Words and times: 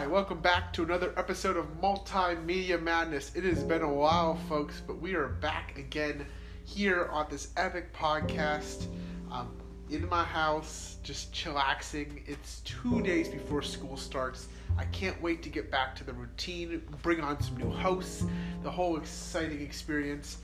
Hi, 0.00 0.06
welcome 0.06 0.40
back 0.40 0.72
to 0.72 0.82
another 0.82 1.12
episode 1.18 1.58
of 1.58 1.78
Multimedia 1.78 2.80
Madness. 2.80 3.32
It 3.34 3.44
has 3.44 3.62
been 3.62 3.82
a 3.82 3.92
while, 3.92 4.34
folks, 4.48 4.80
but 4.80 4.98
we 4.98 5.12
are 5.12 5.28
back 5.28 5.76
again 5.76 6.24
here 6.64 7.10
on 7.12 7.26
this 7.28 7.48
epic 7.58 7.92
podcast. 7.92 8.86
Um, 9.30 9.54
in 9.90 10.08
my 10.08 10.24
house, 10.24 10.96
just 11.02 11.34
chillaxing. 11.34 12.22
It's 12.26 12.60
two 12.60 13.02
days 13.02 13.28
before 13.28 13.60
school 13.60 13.98
starts. 13.98 14.48
I 14.78 14.86
can't 14.86 15.20
wait 15.20 15.42
to 15.42 15.50
get 15.50 15.70
back 15.70 15.94
to 15.96 16.04
the 16.04 16.14
routine, 16.14 16.80
bring 17.02 17.20
on 17.20 17.38
some 17.42 17.58
new 17.58 17.70
hosts, 17.70 18.24
the 18.62 18.70
whole 18.70 18.96
exciting 18.96 19.60
experience. 19.60 20.38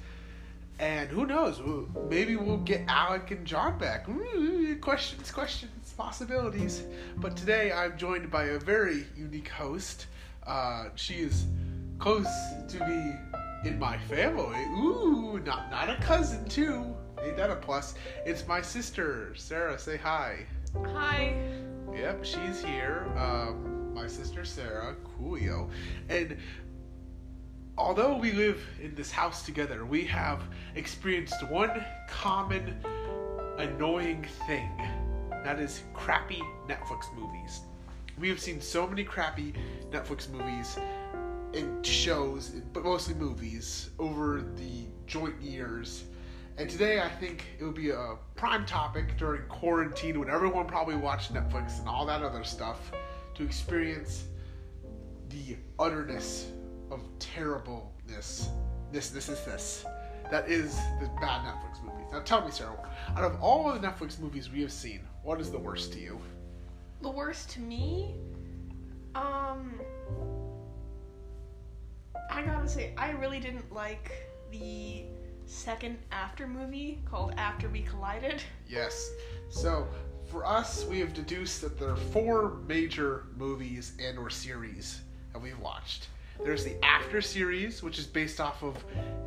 And 0.79 1.09
who 1.09 1.25
knows? 1.25 1.63
Maybe 2.11 2.37
we'll 2.37 2.59
get 2.59 2.83
Alec 2.89 3.31
and 3.31 3.47
John 3.47 3.79
back. 3.79 4.07
Ooh, 4.07 4.77
questions, 4.83 5.31
questions, 5.31 5.86
possibilities. 5.97 6.83
But 7.17 7.37
today 7.37 7.73
I'm 7.73 7.97
joined 7.97 8.31
by 8.31 8.45
a 8.45 8.59
very 8.59 9.07
unique 9.17 9.49
host. 9.49 10.07
Uh, 10.47 10.91
she 10.95 11.15
is 11.15 11.47
close 11.99 12.29
to 12.69 12.79
be 12.79 13.69
in 13.69 13.79
my 13.79 13.99
family. 13.99 14.61
Ooh, 14.79 15.41
not 15.45 15.71
not 15.71 15.89
a 15.91 15.97
cousin 16.03 16.47
too. 16.49 16.95
Ain't 17.23 17.37
that 17.37 17.51
a 17.51 17.57
plus? 17.57 17.95
It's 18.25 18.47
my 18.47 18.61
sister, 18.61 19.35
Sarah. 19.35 19.79
Say 19.79 19.97
hi. 19.97 20.47
Hi. 20.93 21.35
Yep, 21.95 22.25
she's 22.25 22.63
here. 22.63 23.11
Um, 23.17 23.95
my 23.95 24.07
sister 24.07 24.45
Sarah, 24.45 24.95
coolio, 25.19 25.71
and 26.11 26.37
although 27.79 28.17
we 28.17 28.33
live 28.33 28.63
in 28.83 28.95
this 28.95 29.11
house 29.11 29.43
together, 29.43 29.87
we 29.87 30.05
have 30.05 30.43
experienced 30.75 31.49
one 31.49 31.85
common 32.09 32.77
annoying 33.59 34.27
thing. 34.47 34.71
That 35.47 35.61
is 35.61 35.83
crappy 35.95 36.43
Netflix 36.67 37.15
movies. 37.15 37.61
We 38.19 38.29
have 38.31 38.41
seen 38.41 38.61
so 38.61 38.85
many 38.85 39.05
crappy 39.05 39.55
Netflix 39.93 40.29
movies 40.29 40.77
and 41.55 41.87
shows, 41.87 42.49
but 42.73 42.83
mostly 42.83 43.15
movies, 43.15 43.91
over 44.01 44.43
the 44.57 44.87
joint 45.07 45.41
years. 45.41 46.03
And 46.59 46.69
today 46.69 47.01
I 47.01 47.09
think 47.09 47.45
it 47.61 47.65
would 47.65 47.77
be 47.77 47.91
a 47.91 48.17
prime 48.35 48.67
topic 48.67 49.17
during 49.19 49.43
quarantine 49.43 50.19
when 50.19 50.29
everyone 50.29 50.67
probably 50.67 50.97
watched 50.97 51.33
Netflix 51.33 51.79
and 51.79 51.89
all 51.89 52.05
that 52.07 52.23
other 52.23 52.43
stuff 52.43 52.91
to 53.37 53.45
experience 53.45 54.25
the 55.29 55.57
utterness 55.79 56.51
of 56.91 57.03
terribleness. 57.21 58.49
This, 58.91 59.11
this 59.11 59.29
is 59.29 59.45
this. 59.45 59.87
That 60.29 60.51
is 60.51 60.75
the 61.01 61.09
bad 61.21 61.47
Netflix 61.47 61.85
movies. 61.85 62.07
Now 62.11 62.19
tell 62.23 62.45
me, 62.45 62.51
Sarah, 62.51 62.91
out 63.17 63.23
of 63.23 63.41
all 63.41 63.71
of 63.71 63.81
the 63.81 63.87
Netflix 63.87 64.19
movies 64.19 64.51
we 64.51 64.61
have 64.63 64.73
seen, 64.73 65.03
what 65.27 65.41
is 65.41 65.51
the 65.51 65.59
worst 65.59 65.93
to 65.93 65.99
you? 65.99 66.21
The 67.03 67.11
worst 67.11 67.51
to 67.51 67.61
me? 67.61 68.15
Um. 69.17 69.81
I 72.31 72.43
gotta 72.43 72.69
say, 72.69 72.93
I 72.97 73.11
really 73.11 73.41
didn't 73.41 73.73
like 73.73 74.13
the 74.53 75.03
second 75.47 75.99
After 76.13 76.47
movie 76.47 77.01
called 77.05 77.35
After 77.37 77.69
We 77.69 77.83
Collided. 77.83 78.41
Yes. 78.69 79.11
So, 79.49 79.87
for 80.27 80.45
us, 80.47 80.85
we 80.87 81.01
have 81.01 81.13
deduced 81.13 81.61
that 81.63 81.79
there 81.79 81.91
are 81.91 81.97
four 81.97 82.59
major 82.69 83.25
movies 83.37 83.93
and 84.01 84.19
or 84.19 84.31
series 84.31 85.01
that 85.33 85.41
we've 85.41 85.59
watched. 85.59 86.09
There's 86.45 86.65
the 86.65 86.77
After 86.85 87.21
series, 87.21 87.83
which 87.83 87.99
is 87.99 88.07
based 88.07 88.41
off 88.41 88.63
of 88.63 88.77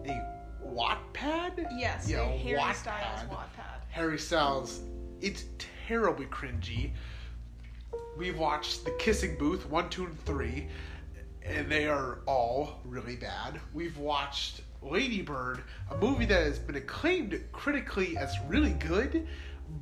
a 0.06 0.22
Wattpad. 0.66 1.68
Yes, 1.78 2.10
yeah, 2.10 2.22
a 2.22 2.38
Harry 2.38 2.60
Wattpad. 2.60 2.76
Styles 2.76 3.22
Wattpad. 3.30 3.82
Harry 3.90 4.20
Styles. 4.20 4.82
It's 5.22 5.44
terribly 5.90 6.28
cringy. 6.28 6.92
We've 8.16 8.38
watched 8.38 8.86
The 8.86 8.92
Kissing 9.00 9.40
Booth 9.40 9.68
one, 9.68 9.90
two, 9.90 10.06
and 10.06 10.24
three, 10.24 10.68
and 11.42 11.68
they 11.68 11.88
are 11.88 12.20
all 12.28 12.80
really 12.86 13.16
bad. 13.16 13.60
We've 13.74 13.98
watched 13.98 14.62
Lady 14.84 15.24
Bird, 15.24 15.64
a 15.90 15.98
movie 15.98 16.28
that 16.28 16.44
has 16.44 16.60
been 16.60 16.76
acclaimed 16.76 17.42
critically 17.52 18.16
as 18.18 18.36
really 18.48 18.74
good, 18.74 19.28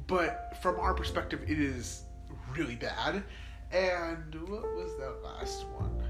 but 0.08 0.54
from 0.62 0.80
our 0.80 0.94
perspective, 0.94 1.42
it 1.46 1.60
is 1.60 2.04
really 2.56 2.78
bad. 2.78 3.22
And 3.74 4.34
what 4.48 4.64
was 4.64 4.98
that 5.00 5.22
last 5.26 5.66
one? 5.68 6.06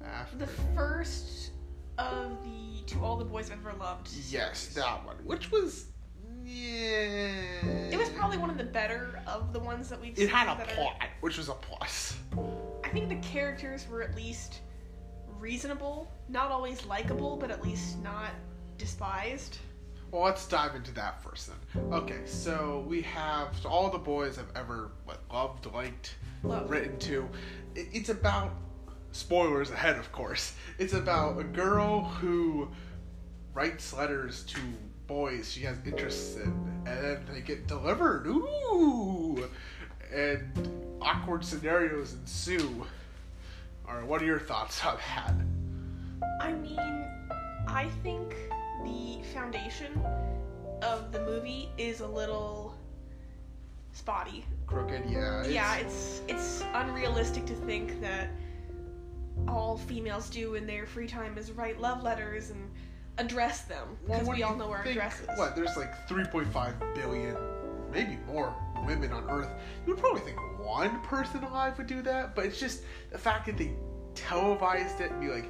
After. 0.00 0.36
The 0.36 0.46
first 0.46 1.50
of 1.98 2.38
the 2.44 2.84
To 2.86 3.00
All 3.00 3.16
the 3.16 3.24
Boys 3.24 3.50
I've 3.50 3.66
Ever 3.66 3.76
Loved. 3.76 4.10
Yes, 4.30 4.68
that 4.74 5.04
one, 5.04 5.16
which 5.24 5.50
was 5.50 5.86
yeah. 6.44 7.90
It 7.90 7.98
was 7.98 8.08
probably 8.10 8.36
one 8.38 8.50
of 8.50 8.58
the 8.58 8.64
better 8.64 9.20
of 9.26 9.52
the 9.52 9.60
ones 9.60 9.88
that 9.88 10.00
we've 10.00 10.12
It 10.12 10.16
seen. 10.18 10.28
had 10.28 10.52
a 10.52 10.58
that 10.58 10.70
are- 10.72 10.74
plot, 10.74 11.02
which 11.20 11.38
was 11.38 11.48
a 11.48 11.54
plus. 11.54 12.16
I 12.84 12.88
think 12.88 13.08
the 13.08 13.16
characters 13.28 13.86
were 13.88 14.02
at 14.02 14.14
least 14.14 14.60
reasonable, 15.38 16.10
not 16.28 16.50
always 16.50 16.84
likable, 16.86 17.36
but 17.36 17.50
at 17.50 17.62
least 17.62 17.98
not 18.02 18.30
despised. 18.78 19.58
Well, 20.10 20.22
let's 20.22 20.46
dive 20.46 20.74
into 20.76 20.92
that 20.94 21.22
first 21.22 21.48
then. 21.48 21.92
Okay, 21.92 22.20
so 22.24 22.84
we 22.86 23.02
have 23.02 23.56
so 23.60 23.68
all 23.68 23.90
the 23.90 23.98
boys 23.98 24.38
I've 24.38 24.52
ever 24.54 24.92
what, 25.04 25.20
loved, 25.32 25.66
liked, 25.72 26.14
Love. 26.44 26.70
written 26.70 26.98
to. 27.00 27.28
It's 27.74 28.10
about 28.10 28.52
spoilers 29.10 29.70
ahead, 29.70 29.96
of 29.98 30.12
course. 30.12 30.54
It's 30.78 30.92
about 30.92 31.38
a 31.40 31.44
girl 31.44 32.04
who 32.04 32.68
writes 33.54 33.92
letters 33.92 34.44
to 34.44 34.60
boys 35.14 35.52
she 35.52 35.60
has 35.60 35.76
interests 35.86 36.34
in, 36.34 36.52
and 36.86 37.04
then 37.04 37.24
they 37.32 37.40
get 37.40 37.68
delivered. 37.68 38.26
Ooh, 38.26 39.48
and 40.12 40.68
awkward 41.00 41.44
scenarios 41.44 42.14
ensue. 42.14 42.84
All 43.88 43.94
right, 43.94 44.04
what 44.04 44.20
are 44.20 44.24
your 44.24 44.40
thoughts 44.40 44.84
on 44.84 44.96
that? 45.14 45.34
I 46.40 46.52
mean, 46.54 47.06
I 47.68 47.88
think 48.02 48.34
the 48.82 49.20
foundation 49.32 50.04
of 50.82 51.12
the 51.12 51.20
movie 51.20 51.68
is 51.78 52.00
a 52.00 52.08
little 52.08 52.74
spotty. 53.92 54.44
Crooked, 54.66 55.04
yeah. 55.08 55.46
yeah, 55.46 55.76
it's 55.76 56.22
it's 56.26 56.64
unrealistic 56.74 57.46
to 57.46 57.54
think 57.54 58.00
that 58.00 58.30
all 59.46 59.76
females 59.76 60.28
do 60.28 60.56
in 60.56 60.66
their 60.66 60.86
free 60.86 61.06
time 61.06 61.38
is 61.38 61.52
write 61.52 61.80
love 61.80 62.02
letters 62.02 62.50
and 62.50 62.68
address 63.18 63.62
them 63.62 63.96
because 64.06 64.26
we 64.26 64.42
all 64.42 64.56
know 64.56 64.70
our 64.70 64.82
think- 64.82 64.96
addresses. 64.96 65.28
What? 65.36 65.54
There's 65.56 65.76
like 65.76 66.08
3.5 66.08 66.94
billion, 66.94 67.36
maybe 67.92 68.18
more 68.26 68.54
women 68.86 69.12
on 69.12 69.28
Earth. 69.30 69.48
You 69.86 69.94
would 69.94 70.02
probably 70.02 70.20
think 70.22 70.38
one 70.58 71.00
person 71.02 71.42
alive 71.44 71.78
would 71.78 71.86
do 71.86 72.02
that, 72.02 72.34
but 72.34 72.44
it's 72.44 72.58
just 72.58 72.82
the 73.10 73.18
fact 73.18 73.46
that 73.46 73.56
they 73.56 73.72
televised 74.14 75.00
it 75.00 75.10
and 75.10 75.20
be 75.20 75.28
like, 75.28 75.46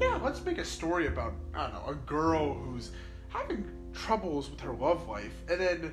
yeah, 0.00 0.18
let's 0.22 0.44
make 0.44 0.58
a 0.58 0.64
story 0.64 1.06
about 1.06 1.32
I 1.54 1.64
don't 1.64 1.74
know 1.74 1.90
a 1.90 1.94
girl 1.94 2.54
who's 2.54 2.92
having 3.28 3.68
troubles 3.92 4.50
with 4.50 4.60
her 4.60 4.72
love 4.72 5.08
life, 5.08 5.32
and 5.50 5.60
then 5.60 5.92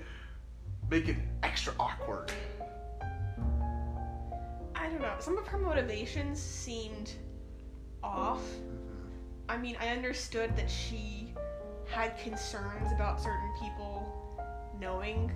make 0.89 1.07
it 1.07 1.15
extra 1.43 1.73
awkward. 1.79 2.31
I 4.75 4.87
don't 4.89 5.01
know. 5.01 5.15
Some 5.19 5.37
of 5.37 5.47
her 5.47 5.57
motivations 5.57 6.39
seemed 6.41 7.11
off. 8.03 8.43
I 9.47 9.57
mean, 9.57 9.77
I 9.79 9.89
understood 9.89 10.55
that 10.55 10.69
she 10.69 11.33
had 11.87 12.17
concerns 12.17 12.91
about 12.93 13.21
certain 13.21 13.51
people 13.59 14.41
knowing. 14.79 15.31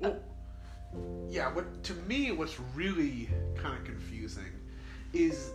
Well, 0.00 0.16
yeah. 1.28 1.52
What 1.52 1.82
to 1.84 1.94
me, 1.94 2.32
what's 2.32 2.58
really 2.74 3.28
kind 3.56 3.76
of 3.76 3.84
confusing 3.84 4.52
is 5.12 5.50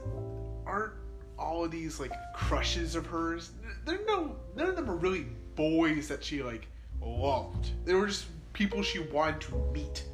aren't 0.66 0.94
all 1.40 1.66
of 1.66 1.72
these 1.72 2.00
like 2.00 2.14
crushes 2.36 2.96
of 2.96 3.06
hers? 3.06 3.52
They're 3.86 4.06
no, 4.06 4.36
none 4.56 4.70
of 4.70 4.76
them 4.76 4.90
are 4.90 4.96
really 4.96 5.26
boys 5.56 6.08
that 6.08 6.24
she 6.24 6.44
like 6.44 6.68
loved. 7.02 7.72
They 7.86 7.94
were 7.94 8.08
just 8.08 8.26
people 8.54 8.84
she 8.84 9.00
wanted 9.00 9.42
to 9.42 9.56
meet, 9.74 10.06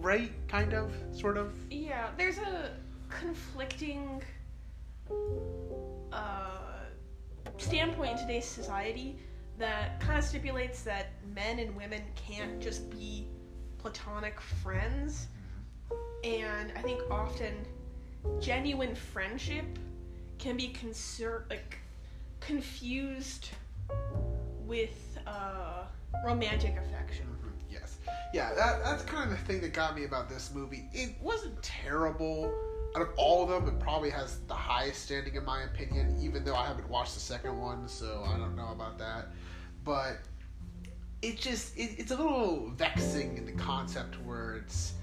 right? 0.00 0.32
Kind 0.48 0.72
of, 0.72 0.90
sort 1.12 1.36
of. 1.36 1.52
Yeah, 1.70 2.08
there's 2.16 2.38
a 2.38 2.70
conflicting 3.10 4.22
uh, 6.12 6.58
standpoint 7.56 8.12
in 8.12 8.18
today's 8.18 8.44
society 8.46 9.18
that 9.58 9.98
kind 10.00 10.18
of 10.18 10.24
stipulates 10.24 10.82
that 10.82 11.08
men 11.34 11.58
and 11.58 11.74
women 11.76 12.02
can't 12.14 12.60
just 12.60 12.88
be 12.90 13.26
platonic 13.78 14.40
friends. 14.40 15.26
And 16.24 16.72
I 16.76 16.82
think 16.82 17.00
often 17.10 17.54
genuine 18.40 18.94
friendship 18.94 19.64
can 20.38 20.56
be 20.56 20.68
conser- 20.68 21.48
like 21.50 21.78
confused 22.40 23.50
with 24.66 25.18
uh, 25.26 25.84
romantic 26.24 26.76
affection. 26.76 27.26
Mhm, 27.26 27.52
Yes. 27.70 27.98
Yeah, 28.32 28.52
that, 28.54 28.84
that's 28.84 29.02
kind 29.04 29.30
of 29.32 29.38
the 29.38 29.44
thing 29.44 29.60
that 29.62 29.72
got 29.72 29.96
me 29.96 30.04
about 30.04 30.28
this 30.28 30.52
movie. 30.54 30.88
It 30.92 31.16
wasn't 31.20 31.60
terrible. 31.62 32.52
Out 32.96 33.02
of 33.02 33.10
all 33.16 33.42
of 33.42 33.48
them, 33.50 33.74
it 33.74 33.80
probably 33.80 34.10
has 34.10 34.38
the 34.48 34.54
highest 34.54 35.02
standing 35.02 35.34
in 35.34 35.44
my 35.44 35.62
opinion, 35.62 36.16
even 36.20 36.44
though 36.44 36.56
I 36.56 36.66
haven't 36.66 36.88
watched 36.88 37.14
the 37.14 37.20
second 37.20 37.58
one, 37.60 37.86
so 37.86 38.24
I 38.26 38.38
don't 38.38 38.56
know 38.56 38.70
about 38.72 38.98
that. 38.98 39.28
But 39.84 40.18
it 41.22 41.38
just, 41.38 41.76
it, 41.76 41.98
it's 41.98 42.10
a 42.10 42.16
little 42.16 42.70
vexing 42.70 43.36
in 43.36 43.46
the 43.46 43.52
concept 43.52 44.16
where 44.24 44.56
it's 44.56 44.94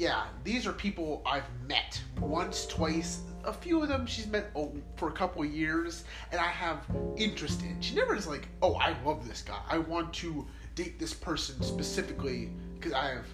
yeah, 0.00 0.24
these 0.44 0.66
are 0.66 0.72
people 0.72 1.22
I've 1.26 1.44
met 1.68 2.00
once, 2.20 2.66
twice. 2.66 3.20
A 3.44 3.52
few 3.52 3.82
of 3.82 3.88
them 3.88 4.06
she's 4.06 4.26
met 4.26 4.50
oh, 4.56 4.72
for 4.96 5.10
a 5.10 5.12
couple 5.12 5.44
years, 5.44 6.04
and 6.32 6.40
I 6.40 6.46
have 6.46 6.86
interest 7.18 7.60
in. 7.62 7.78
She 7.82 7.94
never 7.94 8.14
is 8.14 8.26
like, 8.26 8.48
oh, 8.62 8.76
I 8.76 8.96
love 9.04 9.28
this 9.28 9.42
guy. 9.42 9.60
I 9.68 9.76
want 9.76 10.12
to 10.14 10.46
date 10.74 10.98
this 10.98 11.12
person 11.12 11.62
specifically 11.62 12.50
because 12.78 12.94
I 12.94 13.08
have 13.08 13.26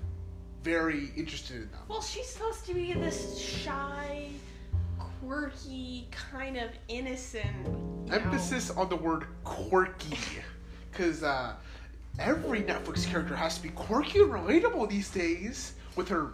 very 0.70 1.10
interested 1.16 1.56
in 1.56 1.70
them. 1.70 1.80
Well, 1.86 2.02
she's 2.02 2.26
supposed 2.28 2.66
to 2.66 2.74
be 2.74 2.92
this 2.92 3.38
shy, 3.38 4.30
quirky, 5.20 6.08
kind 6.10 6.56
of 6.56 6.70
innocent. 6.88 7.46
you 7.64 7.70
know- 8.10 8.16
Emphasis 8.16 8.70
on 8.70 8.88
the 8.88 8.96
word 8.96 9.26
quirky, 9.44 10.18
because 10.90 11.22
uh, 11.22 11.54
every 12.18 12.62
Netflix 12.62 13.06
character 13.06 13.36
has 13.36 13.56
to 13.58 13.62
be 13.62 13.68
quirky 13.70 14.20
and 14.20 14.30
relatable 14.32 14.88
these 14.90 15.08
days 15.08 15.74
with 15.94 16.08
her 16.08 16.32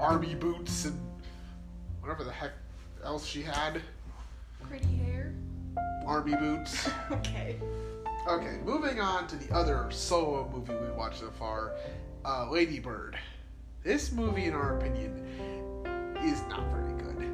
army 0.00 0.34
boots 0.34 0.86
and 0.86 1.00
whatever 2.00 2.24
the 2.24 2.32
heck 2.32 2.52
else 3.04 3.24
she 3.24 3.40
had. 3.42 3.80
Pretty 4.68 4.96
hair. 4.96 5.32
Army 6.06 6.34
boots. 6.34 6.90
Okay. 7.12 7.56
Okay, 8.28 8.58
moving 8.64 9.00
on 9.00 9.26
to 9.28 9.36
the 9.36 9.54
other 9.54 9.86
solo 9.90 10.48
movie 10.52 10.74
we 10.74 10.90
watched 10.90 11.20
so 11.20 11.30
far, 11.38 11.72
uh, 12.24 12.50
Lady 12.50 12.78
Bird. 12.80 13.16
This 13.82 14.12
movie, 14.12 14.44
in 14.44 14.52
our 14.52 14.76
opinion, 14.76 15.24
is 16.22 16.42
not 16.50 16.70
very 16.70 16.92
good. 17.02 17.32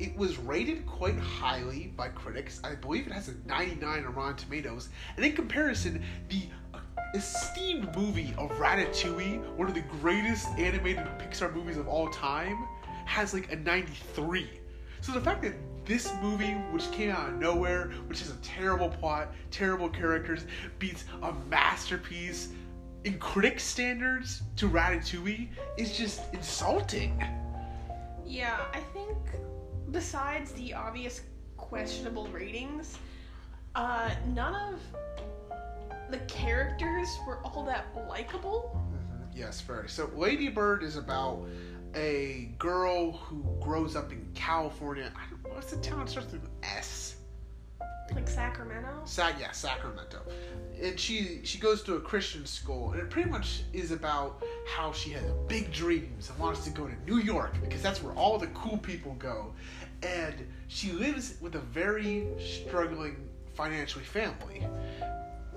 It 0.00 0.16
was 0.16 0.38
rated 0.38 0.84
quite 0.86 1.16
highly 1.16 1.92
by 1.96 2.08
critics. 2.08 2.60
I 2.64 2.74
believe 2.74 3.06
it 3.06 3.12
has 3.12 3.28
a 3.28 3.34
99 3.46 4.04
on 4.04 4.12
Rotten 4.12 4.34
Tomatoes. 4.34 4.88
And 5.16 5.24
in 5.24 5.36
comparison, 5.36 6.02
the 6.28 6.42
esteemed 7.14 7.94
movie 7.96 8.34
of 8.36 8.50
Ratatouille, 8.58 9.56
one 9.56 9.68
of 9.68 9.74
the 9.74 9.84
greatest 10.00 10.48
animated 10.58 11.06
Pixar 11.20 11.54
movies 11.54 11.76
of 11.76 11.86
all 11.86 12.08
time, 12.08 12.66
has 13.04 13.32
like 13.32 13.52
a 13.52 13.56
93. 13.56 14.50
So 15.00 15.12
the 15.12 15.20
fact 15.20 15.42
that 15.42 15.54
this 15.84 16.12
movie, 16.20 16.54
which 16.72 16.90
came 16.90 17.10
out 17.10 17.28
of 17.28 17.38
nowhere, 17.38 17.92
which 18.08 18.18
has 18.18 18.30
a 18.30 18.36
terrible 18.36 18.88
plot, 18.88 19.32
terrible 19.52 19.88
characters, 19.88 20.44
beats 20.80 21.04
a 21.22 21.32
masterpiece 21.48 22.48
in 23.04 23.18
critic 23.18 23.60
standards 23.60 24.42
to 24.56 24.68
Ratatouille 24.68 25.48
is 25.76 25.96
just 25.96 26.22
insulting. 26.32 27.22
Yeah, 28.26 28.58
I 28.72 28.80
think 28.80 29.16
besides 29.90 30.52
the 30.52 30.74
obvious 30.74 31.20
questionable 31.56 32.26
ratings, 32.28 32.98
uh, 33.74 34.10
none 34.34 34.74
of 34.74 34.80
the 36.10 36.18
characters 36.26 37.08
were 37.26 37.38
all 37.44 37.64
that 37.64 37.86
likable. 38.08 38.80
Yes, 39.34 39.60
very. 39.60 39.88
So 39.88 40.10
Lady 40.14 40.48
Bird 40.48 40.82
is 40.82 40.96
about 40.96 41.46
a 41.94 42.54
girl 42.58 43.12
who 43.12 43.44
grows 43.60 43.96
up 43.96 44.12
in 44.12 44.26
California. 44.34 45.12
I 45.14 45.30
don't, 45.30 45.44
know 45.44 45.54
what's 45.54 45.70
the 45.70 45.76
town? 45.78 46.02
It 46.02 46.08
starts 46.08 46.32
with 46.32 46.42
an 46.42 46.50
S. 46.62 47.13
Like 48.12 48.28
Sacramento. 48.28 49.02
Sa- 49.04 49.32
yeah, 49.38 49.52
Sacramento. 49.52 50.20
And 50.80 50.98
she 50.98 51.40
she 51.44 51.58
goes 51.58 51.82
to 51.84 51.94
a 51.94 52.00
Christian 52.00 52.44
school, 52.44 52.92
and 52.92 53.00
it 53.00 53.10
pretty 53.10 53.30
much 53.30 53.62
is 53.72 53.92
about 53.92 54.42
how 54.66 54.92
she 54.92 55.10
has 55.10 55.22
big 55.46 55.72
dreams 55.72 56.28
and 56.28 56.38
wants 56.38 56.64
to 56.64 56.70
go 56.70 56.86
to 56.86 56.94
New 57.06 57.18
York 57.18 57.54
because 57.60 57.82
that's 57.82 58.02
where 58.02 58.12
all 58.14 58.38
the 58.38 58.48
cool 58.48 58.78
people 58.78 59.14
go. 59.14 59.54
And 60.02 60.34
she 60.68 60.92
lives 60.92 61.36
with 61.40 61.54
a 61.54 61.60
very 61.60 62.26
struggling 62.38 63.28
financially 63.54 64.04
family, 64.04 64.66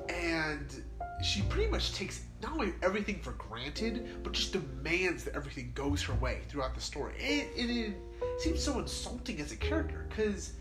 and 0.07 0.83
she 1.23 1.41
pretty 1.44 1.69
much 1.69 1.94
takes 1.94 2.21
not 2.41 2.53
only 2.53 2.73
everything 2.83 3.19
for 3.19 3.31
granted, 3.33 4.23
but 4.23 4.33
just 4.33 4.53
demands 4.53 5.23
that 5.23 5.35
everything 5.35 5.71
goes 5.73 6.03
her 6.03 6.13
way 6.15 6.41
throughout 6.47 6.75
the 6.75 6.81
story. 6.81 7.13
And, 7.19 7.69
and 7.69 7.69
it 7.79 7.95
seems 8.39 8.63
so 8.63 8.79
insulting 8.79 9.41
as 9.41 9.51
a 9.51 9.55
character 9.55 10.05
because 10.09 10.53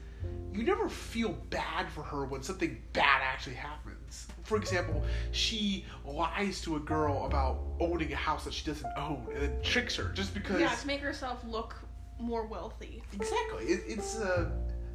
you 0.52 0.62
never 0.62 0.88
feel 0.88 1.32
bad 1.50 1.88
for 1.90 2.02
her 2.02 2.24
when 2.24 2.42
something 2.42 2.80
bad 2.92 3.20
actually 3.22 3.56
happens. 3.56 4.26
For 4.44 4.56
example, 4.56 5.04
she 5.32 5.84
lies 6.04 6.60
to 6.62 6.76
a 6.76 6.80
girl 6.80 7.26
about 7.26 7.58
owning 7.78 8.12
a 8.12 8.16
house 8.16 8.44
that 8.44 8.54
she 8.54 8.64
doesn't 8.64 8.90
own 8.96 9.26
and 9.34 9.42
then 9.42 9.62
tricks 9.62 9.96
her 9.96 10.10
just 10.14 10.32
because. 10.32 10.60
Yeah, 10.60 10.74
to 10.74 10.86
make 10.86 11.00
herself 11.00 11.44
look 11.46 11.76
more 12.18 12.46
wealthy. 12.46 13.02
Exactly. 13.12 13.64
It, 13.64 13.82
it's 13.86 14.18
uh, 14.18 14.50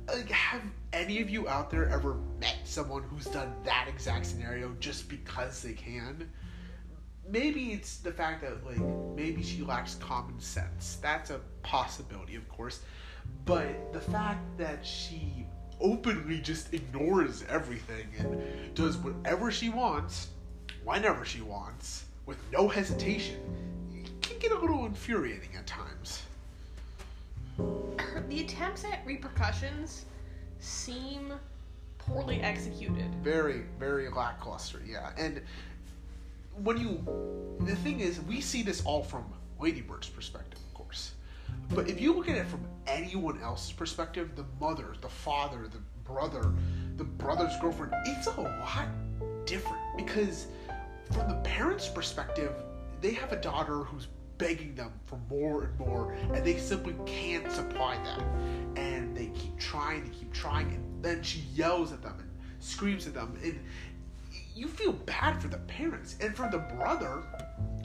like, 0.08 0.30
have 0.30 0.62
any 0.94 1.22
of 1.22 1.30
you 1.30 1.48
out 1.48 1.70
there 1.70 1.88
ever 1.90 2.16
met 2.40 2.58
someone 2.64 3.04
who's 3.04 3.26
done 3.26 3.54
that 3.64 3.86
exact 3.88 4.26
scenario 4.26 4.76
just 4.80 5.10
because 5.10 5.62
they 5.62 5.74
can? 5.74 6.30
Maybe 7.30 7.72
it's 7.72 7.98
the 7.98 8.12
fact 8.12 8.42
that 8.42 8.66
like 8.66 8.82
maybe 9.16 9.44
she 9.44 9.62
lacks 9.62 9.96
common 9.96 10.40
sense. 10.40 10.98
That's 11.02 11.30
a 11.30 11.40
possibility, 11.62 12.36
of 12.36 12.50
course. 12.50 12.82
But 13.46 13.94
the 13.94 14.02
fact 14.02 14.58
that 14.58 14.86
she 14.86 15.46
openly 15.80 16.40
just 16.40 16.74
ignores 16.74 17.44
everything 17.50 18.08
and 18.20 18.76
does 18.76 18.98
whatever 18.98 19.52
she 19.52 19.70
wants, 19.70 20.28
whenever 20.84 21.26
she 21.26 21.42
wants, 21.42 22.06
with 22.26 22.38
no 22.52 22.68
hesitation, 22.68 23.40
can 24.22 24.38
get 24.40 24.52
a 24.52 24.60
little 24.60 24.86
infuriating 24.86 25.50
at 25.58 25.66
times. 25.68 26.24
The 27.58 28.42
attempts 28.42 28.86
at 28.86 29.06
repercussions 29.06 30.06
seem 30.60 31.34
poorly 31.98 32.42
executed. 32.42 33.14
very 33.24 33.64
very 33.80 34.10
lackluster 34.10 34.82
yeah 34.86 35.12
and 35.18 35.42
when 36.64 36.78
you 36.78 37.04
the 37.62 37.76
thing 37.78 38.00
is 38.00 38.20
we 38.22 38.42
see 38.42 38.64
this 38.64 38.84
all 38.86 39.04
from 39.04 39.24
ladybird's 39.60 40.10
perspective 40.10 40.60
of 40.60 40.60
course 40.60 40.61
but 41.74 41.90
if 41.90 42.00
you 42.02 42.14
look 42.14 42.30
at 42.30 42.36
it 42.36 42.48
from 42.48 42.66
anyone 42.88 43.42
else's 43.42 43.72
perspective 43.72 44.36
the 44.36 44.46
mother 44.60 44.94
the 45.02 45.10
father 45.10 45.68
the 45.68 45.80
brother 46.04 46.52
the 46.98 47.04
brother's 47.04 47.58
girlfriend 47.60 47.94
it's 48.06 48.28
a 48.28 48.42
lot 48.42 48.88
different 49.46 49.82
because 49.98 50.48
from 51.12 51.28
the 51.28 51.36
parents 51.44 51.88
perspective 51.88 52.54
they 53.02 53.12
have 53.14 53.32
a 53.32 53.42
daughter 53.42 53.80
who's 53.80 54.08
begging 54.38 54.74
them 54.74 54.92
for 55.06 55.20
more 55.30 55.66
and 55.66 55.80
more 55.80 56.14
and 56.34 56.44
they 56.44 56.58
simply 56.58 56.96
can't 57.06 57.52
supply 57.52 57.96
that. 58.04 58.24
And 58.76 59.16
they 59.16 59.28
keep 59.28 59.58
trying 59.60 60.04
they 60.04 60.10
keep 60.10 60.34
trying 60.34 60.72
and 60.72 61.04
then 61.04 61.22
she 61.22 61.44
yells 61.54 61.92
at 61.92 62.02
them 62.02 62.16
and 62.20 62.30
screams 62.60 63.06
at 63.06 63.14
them 63.14 63.38
and 63.44 63.60
you 64.56 64.68
feel 64.68 64.94
bad 64.94 65.40
for 65.42 65.48
the 65.48 65.58
parents. 65.60 66.16
And 66.22 66.36
for 66.36 66.50
the 66.50 66.60
brother 66.60 67.24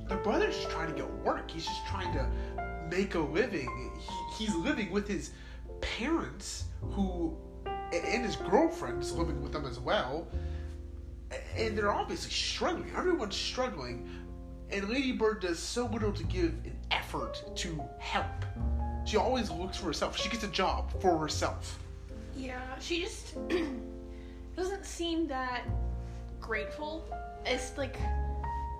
the 0.09 0.17
brother's 0.17 0.57
just 0.57 0.71
trying 0.71 0.89
to 0.89 0.95
get 0.95 1.11
work. 1.19 1.51
He's 1.51 1.67
just 1.67 1.87
trying 1.87 2.13
to 2.15 2.27
make 2.91 3.15
a 3.15 3.19
living 3.19 3.93
he, 3.99 4.45
he's 4.45 4.55
living 4.55 4.91
with 4.91 5.07
his 5.09 5.31
parents 5.81 6.65
who 6.81 7.37
and 7.93 8.25
his 8.25 8.37
girlfriend's 8.37 9.13
living 9.13 9.41
with 9.43 9.53
them 9.53 9.65
as 9.65 9.79
well 9.79 10.27
and 11.57 11.77
they're 11.77 11.93
obviously 11.93 12.31
struggling 12.31 12.91
everyone's 12.97 13.37
struggling 13.37 14.09
and 14.71 14.89
Lady 14.89 15.13
Bird 15.13 15.41
does 15.41 15.59
so 15.59 15.87
little 15.87 16.13
to 16.13 16.25
give 16.25 16.51
an 16.65 16.77
effort 16.91 17.43
to 17.57 17.81
help. 17.99 18.45
She 19.05 19.17
always 19.17 19.51
looks 19.51 19.77
for 19.77 19.87
herself. 19.87 20.17
She 20.17 20.29
gets 20.29 20.43
a 20.43 20.49
job 20.49 20.91
for 21.01 21.17
herself. 21.19 21.79
Yeah, 22.37 22.61
she 22.81 23.03
just 23.03 23.37
doesn't 24.57 24.85
seem 24.85 25.29
that 25.29 25.63
grateful. 26.41 27.07
It's 27.45 27.79
like 27.79 27.97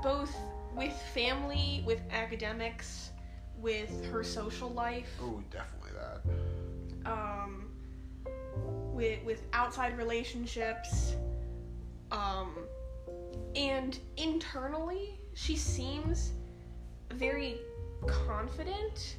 both 0.03 0.35
with 0.75 0.93
family, 1.15 1.85
with 1.87 2.01
academics, 2.11 3.11
with 3.59 4.05
her 4.07 4.23
social 4.23 4.69
life, 4.69 5.09
Oh, 5.21 5.43
definitely 5.51 5.91
that. 5.95 7.11
um, 7.11 7.71
with 8.93 9.23
with 9.25 9.43
outside 9.53 9.97
relationships, 9.99 11.15
um, 12.13 12.57
and 13.55 13.99
internally 14.17 15.19
she 15.35 15.57
seems 15.57 16.33
very 17.13 17.57
confident 18.07 19.17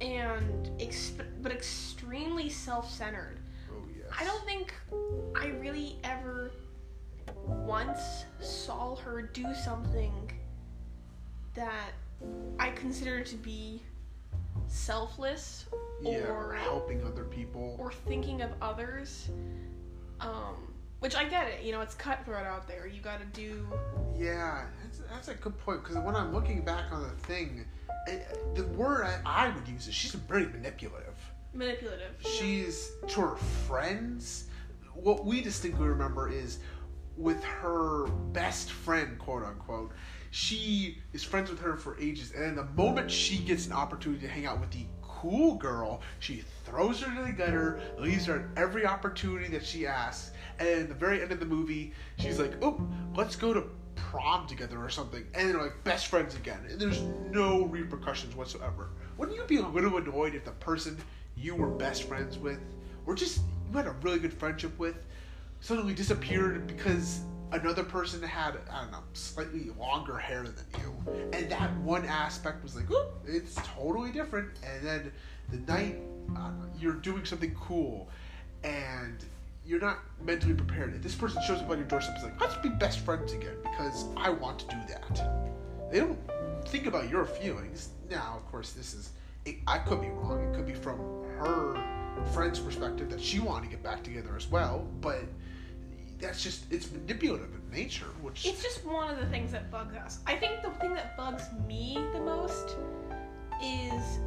and 0.00 0.70
exp- 0.78 1.24
but 1.42 1.52
extremely 1.52 2.48
self-centered. 2.48 3.38
Oh, 3.70 3.84
yes. 3.96 4.06
I 4.18 4.24
don't 4.24 4.44
think 4.44 4.74
I 5.40 5.46
really 5.60 5.98
ever 6.04 6.50
once 7.44 8.24
saw 8.40 8.96
her 8.96 9.22
do 9.22 9.54
something 9.54 10.30
that 11.54 11.92
I 12.58 12.70
consider 12.70 13.22
to 13.22 13.34
be 13.36 13.82
selfless 14.68 15.66
Yeah, 16.02 16.26
or 16.28 16.54
helping 16.54 17.04
other 17.04 17.24
people. 17.24 17.76
or 17.78 17.92
thinking 17.92 18.42
of 18.42 18.50
others. 18.60 19.28
Um, 20.20 20.72
which 21.00 21.16
I 21.16 21.24
get 21.24 21.48
it, 21.48 21.64
you 21.64 21.72
know, 21.72 21.80
it's 21.80 21.94
cutthroat 21.96 22.46
out 22.46 22.68
there. 22.68 22.86
You 22.86 23.00
got 23.00 23.18
to 23.18 23.26
do 23.26 23.66
Yeah, 24.16 24.66
that's, 24.82 24.98
that's 25.10 25.28
a 25.28 25.34
good 25.34 25.58
point 25.58 25.82
because 25.82 25.96
when 25.98 26.14
I'm 26.14 26.32
looking 26.32 26.62
back 26.64 26.92
on 26.92 27.02
the 27.02 27.08
thing, 27.26 27.64
the 28.54 28.64
word 28.76 29.04
I, 29.04 29.18
I 29.48 29.54
would 29.54 29.66
use 29.66 29.88
is 29.88 29.94
she's 29.94 30.12
very 30.12 30.46
manipulative. 30.46 31.16
manipulative. 31.52 32.14
She's 32.20 32.92
to 33.08 33.20
her 33.22 33.36
friends. 33.36 34.44
What 34.94 35.24
we 35.24 35.40
distinctly 35.40 35.88
remember 35.88 36.30
is 36.30 36.60
with 37.16 37.42
her 37.44 38.06
best 38.32 38.70
friend, 38.70 39.18
quote 39.18 39.42
unquote, 39.44 39.90
she 40.32 40.98
is 41.12 41.22
friends 41.22 41.50
with 41.50 41.60
her 41.60 41.76
for 41.76 41.98
ages, 42.00 42.32
and 42.32 42.56
the 42.56 42.64
moment 42.64 43.10
she 43.10 43.36
gets 43.36 43.66
an 43.66 43.72
opportunity 43.72 44.22
to 44.22 44.32
hang 44.32 44.46
out 44.46 44.58
with 44.58 44.70
the 44.70 44.86
cool 45.02 45.56
girl, 45.56 46.00
she 46.20 46.42
throws 46.64 47.02
her 47.02 47.14
to 47.14 47.30
the 47.30 47.32
gutter, 47.32 47.80
leaves 47.98 48.24
her 48.24 48.40
at 48.40 48.58
every 48.58 48.86
opportunity 48.86 49.46
that 49.48 49.64
she 49.64 49.86
asks, 49.86 50.30
and 50.58 50.68
at 50.68 50.88
the 50.88 50.94
very 50.94 51.20
end 51.20 51.32
of 51.32 51.38
the 51.38 51.44
movie, 51.44 51.92
she's 52.18 52.38
like, 52.38 52.54
"Oh, 52.62 52.80
let's 53.14 53.36
go 53.36 53.52
to 53.52 53.64
prom 53.94 54.46
together 54.46 54.82
or 54.82 54.88
something," 54.88 55.26
and 55.34 55.50
they're 55.50 55.60
like 55.60 55.84
best 55.84 56.06
friends 56.06 56.34
again, 56.34 56.66
and 56.70 56.80
there's 56.80 57.02
no 57.30 57.66
repercussions 57.66 58.34
whatsoever. 58.34 58.88
Wouldn't 59.18 59.36
you 59.36 59.44
be 59.44 59.58
a 59.58 59.68
little 59.68 59.98
annoyed 59.98 60.34
if 60.34 60.46
the 60.46 60.52
person 60.52 60.96
you 61.36 61.54
were 61.54 61.68
best 61.68 62.04
friends 62.04 62.38
with, 62.38 62.58
or 63.04 63.14
just 63.14 63.42
you 63.70 63.76
had 63.76 63.86
a 63.86 63.94
really 64.00 64.18
good 64.18 64.32
friendship 64.32 64.78
with, 64.78 64.96
suddenly 65.60 65.92
disappeared 65.92 66.66
because 66.66 67.20
another 67.52 67.84
person 67.84 68.22
had 68.22 68.58
I 68.70 68.82
don't 68.82 68.92
know 68.92 69.02
slightly 69.12 69.70
longer 69.78 70.18
hair 70.18 70.42
than 70.42 70.64
you, 70.80 71.30
and 71.32 71.50
that 71.50 71.76
one 71.78 72.04
aspect 72.06 72.62
was 72.62 72.74
like, 72.74 72.90
oh, 72.90 73.10
it's 73.26 73.54
totally 73.76 74.10
different. 74.10 74.50
And 74.64 74.86
then 74.86 75.12
the 75.50 75.72
night 75.72 75.98
uh, 76.36 76.50
you're 76.78 76.94
doing 76.94 77.24
something 77.24 77.54
cool, 77.54 78.08
and 78.64 79.24
you're 79.64 79.80
not 79.80 79.98
mentally 80.24 80.54
prepared. 80.54 80.94
If 80.94 81.02
this 81.02 81.14
person 81.14 81.42
shows 81.46 81.60
up 81.60 81.70
on 81.70 81.78
your 81.78 81.86
doorstep, 81.86 82.16
it's 82.16 82.24
like, 82.24 82.40
let's 82.40 82.56
be 82.56 82.68
best 82.68 83.00
friends 83.00 83.32
again 83.32 83.56
because 83.62 84.06
I 84.16 84.30
want 84.30 84.58
to 84.60 84.66
do 84.66 84.80
that. 84.88 85.90
They 85.90 86.00
don't 86.00 86.18
think 86.66 86.86
about 86.86 87.08
your 87.08 87.24
feelings. 87.24 87.90
Now, 88.10 88.34
of 88.36 88.50
course, 88.50 88.72
this 88.72 88.94
is 88.94 89.10
it, 89.44 89.56
I 89.66 89.78
could 89.78 90.00
be 90.00 90.08
wrong. 90.08 90.42
It 90.42 90.56
could 90.56 90.66
be 90.66 90.74
from 90.74 90.98
her 91.38 91.76
friend's 92.32 92.60
perspective 92.60 93.10
that 93.10 93.20
she 93.20 93.40
wanted 93.40 93.64
to 93.64 93.70
get 93.70 93.82
back 93.82 94.02
together 94.02 94.36
as 94.36 94.50
well, 94.50 94.86
but 95.00 95.24
that's 96.22 96.42
just 96.42 96.64
it's 96.72 96.90
manipulative 96.90 97.50
in 97.52 97.76
nature, 97.76 98.06
which 98.22 98.46
It's 98.46 98.62
just 98.62 98.84
one 98.86 99.10
of 99.10 99.18
the 99.18 99.26
things 99.26 99.50
that 99.52 99.70
bugs 99.70 99.94
us. 99.96 100.20
I 100.26 100.36
think 100.36 100.62
the 100.62 100.70
thing 100.70 100.94
that 100.94 101.16
bugs 101.16 101.42
me 101.66 101.98
the 102.12 102.20
most 102.20 102.76
is 103.62 104.18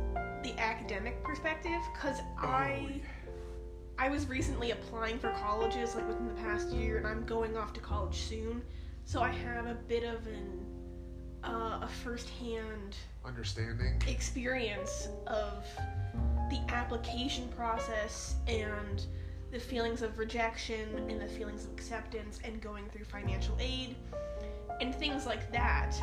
the 0.43 0.53
academic 0.59 1.23
perspective 1.23 1.79
because 1.93 2.19
Oh, 2.41 2.47
I 2.47 3.01
I 3.97 4.09
was 4.09 4.27
recently 4.27 4.71
applying 4.71 5.17
for 5.17 5.31
colleges 5.31 5.95
like 5.95 6.07
within 6.07 6.27
the 6.27 6.33
past 6.33 6.69
year 6.69 6.97
and 6.97 7.07
I'm 7.07 7.25
going 7.25 7.57
off 7.57 7.71
to 7.73 7.79
college 7.79 8.17
soon. 8.17 8.61
So 9.05 9.21
I 9.21 9.29
have 9.31 9.67
a 9.67 9.75
bit 9.75 10.03
of 10.03 10.27
an 10.27 10.65
uh, 11.45 11.79
a 11.83 11.89
first-hand 12.03 12.97
understanding. 13.23 14.01
experience 14.07 15.07
of 15.27 15.63
the 16.49 16.59
application 16.69 17.47
process 17.49 18.35
and 18.47 19.05
the 19.55 19.62
feelings 19.62 20.01
of 20.01 20.17
rejection 20.17 21.07
and 21.09 21.21
the 21.21 21.27
feelings 21.27 21.63
of 21.63 21.71
acceptance 21.71 22.39
and 22.43 22.59
going 22.59 22.89
through 22.89 23.05
financial 23.05 23.55
aid 23.57 23.95
and 24.81 24.93
things 24.93 25.25
like 25.25 25.50
that. 25.50 25.95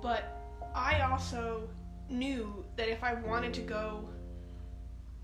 But 0.00 0.40
I 0.72 1.00
also 1.00 1.68
knew 2.08 2.64
that 2.76 2.88
if 2.88 3.02
I 3.02 3.14
wanted 3.14 3.54
to 3.54 3.60
go 3.60 4.08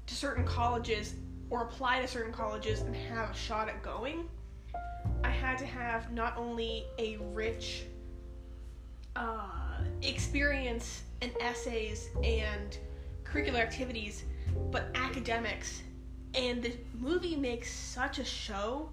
to 0.09 0.15
certain 0.17 0.45
colleges 0.45 1.15
or 1.51 1.63
apply 1.63 2.01
to 2.01 2.09
certain 2.09 2.33
colleges 2.33 2.81
and 2.81 2.97
have 2.97 3.31
a 3.31 3.35
shot 3.35 3.69
at 3.69 3.81
going, 3.81 4.29
I 5.23 5.31
had 5.31 5.57
to 5.59 5.67
have 5.67 6.11
not 6.11 6.37
only 6.37 6.85
a 6.99 7.17
rich 7.33 7.85
uh, 9.15 9.83
experience 10.03 11.05
in 11.23 11.31
essays 11.41 12.09
and 12.25 12.77
curricular 13.23 13.61
activities, 13.61 14.25
but 14.73 14.89
academics. 14.97 15.83
And 16.35 16.63
the 16.63 16.73
movie 16.99 17.37
makes 17.37 17.73
such 17.73 18.19
a 18.19 18.25
show 18.25 18.89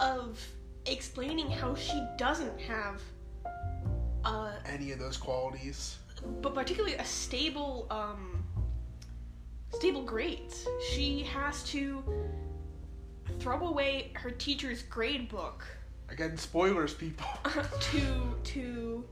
of 0.00 0.40
explaining 0.86 1.50
how 1.50 1.74
she 1.74 2.02
doesn't 2.16 2.58
have, 2.60 3.00
uh, 4.24 4.52
Any 4.66 4.92
of 4.92 4.98
those 4.98 5.16
qualities. 5.16 5.98
but 6.40 6.54
particularly 6.54 6.96
a 6.96 7.04
stable, 7.04 7.86
um, 7.90 8.42
stable 9.72 10.02
grades. 10.02 10.66
She 10.92 11.22
has 11.24 11.62
to 11.64 12.02
throw 13.38 13.66
away 13.66 14.12
her 14.14 14.30
teacher's 14.30 14.82
grade 14.82 15.28
book 15.28 15.64
Again, 16.10 16.36
spoilers, 16.36 16.94
people. 16.94 17.26
to 17.80 18.34
to 18.44 19.04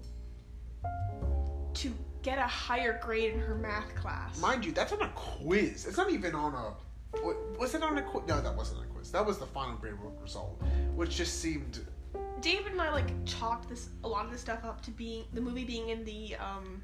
to 1.75 1.95
get 2.23 2.39
a 2.39 2.43
higher 2.47 3.01
grade 3.03 3.33
in 3.35 3.41
her 3.41 3.55
math 3.55 3.95
class. 3.95 4.39
Mind 4.41 4.65
you, 4.65 4.73
that's 4.73 4.93
on 4.93 5.03
a 5.03 5.09
quiz. 5.09 5.87
It's 5.87 5.97
not 5.97 6.11
even 6.11 6.35
on 6.35 6.55
a. 6.55 6.75
wa- 7.23 7.35
Was 7.59 7.75
it 7.75 7.83
on 7.83 7.99
a 7.99 8.03
quiz? 8.03 8.25
No, 8.29 8.41
that 8.41 8.57
wasn't 8.57 8.83
a 8.83 8.87
quiz. 8.87 9.11
That 9.13 9.25
was 9.25 9.39
the 9.39 9.47
final 9.47 9.77
grade 9.77 10.01
book 10.01 10.19
result, 10.23 10.61
which 10.95 11.17
just 11.17 11.41
seemed. 11.41 11.81
David 12.41 12.73
and 12.73 12.81
I 12.83 12.91
like 12.91 13.11
chalked 13.25 13.69
this 13.69 13.89
a 14.05 14.09
lot 14.09 14.25
of 14.25 14.33
this 14.33 14.41
stuff 14.41 14.65
up 14.65 14.81
to 14.83 14.91
being 14.91 15.25
the 15.33 15.41
movie 15.41 15.65
being 15.65 15.91
in 15.91 16.05
the 16.05 16.35
um 16.37 16.83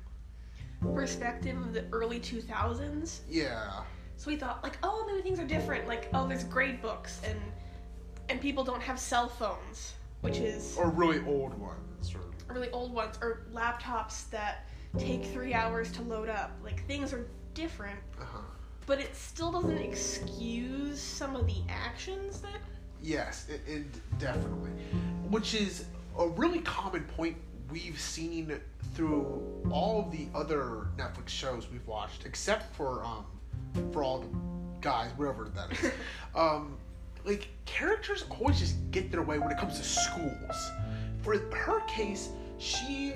perspective 0.94 1.56
of 1.56 1.72
the 1.72 1.84
early 1.92 2.20
2000s. 2.20 3.20
Yeah. 3.28 3.82
So 4.16 4.30
we 4.30 4.36
thought 4.36 4.62
like, 4.62 4.78
oh, 4.82 5.04
maybe 5.08 5.22
things 5.22 5.38
are 5.40 5.46
different. 5.46 5.86
Like, 5.88 6.08
oh, 6.14 6.26
there's 6.28 6.44
grade 6.44 6.80
books 6.80 7.20
and 7.26 7.38
and 8.28 8.40
people 8.40 8.62
don't 8.62 8.82
have 8.82 8.98
cell 9.00 9.28
phones, 9.28 9.94
which 10.20 10.38
is 10.38 10.76
Or 10.76 10.90
really 10.90 11.20
old 11.26 11.58
ones. 11.58 12.14
Or, 12.14 12.20
really 12.54 12.70
old 12.70 12.92
ones 12.92 13.16
or 13.20 13.46
laptops 13.52 14.28
that 14.30 14.66
take 14.96 15.24
3 15.26 15.52
hours 15.54 15.92
to 15.92 16.02
load 16.02 16.28
up. 16.28 16.52
Like 16.62 16.86
things 16.86 17.12
are 17.12 17.26
different, 17.54 17.98
uh-huh. 18.20 18.38
But 18.88 18.98
it 18.98 19.14
still 19.14 19.52
doesn't 19.52 19.76
excuse 19.76 20.98
some 20.98 21.36
of 21.36 21.46
the 21.46 21.60
actions 21.68 22.40
that 22.40 22.58
Yes, 23.00 23.46
it, 23.48 23.60
it 23.70 24.18
definitely. 24.18 24.70
Which 25.28 25.54
is 25.54 25.84
a 26.18 26.26
really 26.26 26.60
common 26.60 27.04
point 27.04 27.36
we've 27.70 28.00
seen 28.00 28.58
through 28.94 29.62
all 29.70 30.00
of 30.00 30.10
the 30.10 30.26
other 30.34 30.88
Netflix 30.96 31.28
shows 31.28 31.68
we've 31.70 31.86
watched, 31.86 32.24
except 32.24 32.74
for 32.74 33.04
um 33.04 33.26
for 33.92 34.02
all 34.02 34.20
the 34.20 34.28
guys, 34.80 35.10
whatever 35.16 35.50
that 35.54 35.70
is. 35.72 35.92
um, 36.34 36.76
like 37.24 37.48
characters 37.66 38.24
always 38.30 38.58
just 38.58 38.76
get 38.90 39.12
their 39.12 39.22
way 39.22 39.38
when 39.38 39.50
it 39.50 39.58
comes 39.58 39.78
to 39.78 39.84
schools. 39.84 40.70
For 41.22 41.38
her 41.38 41.80
case, 41.86 42.30
she 42.58 43.12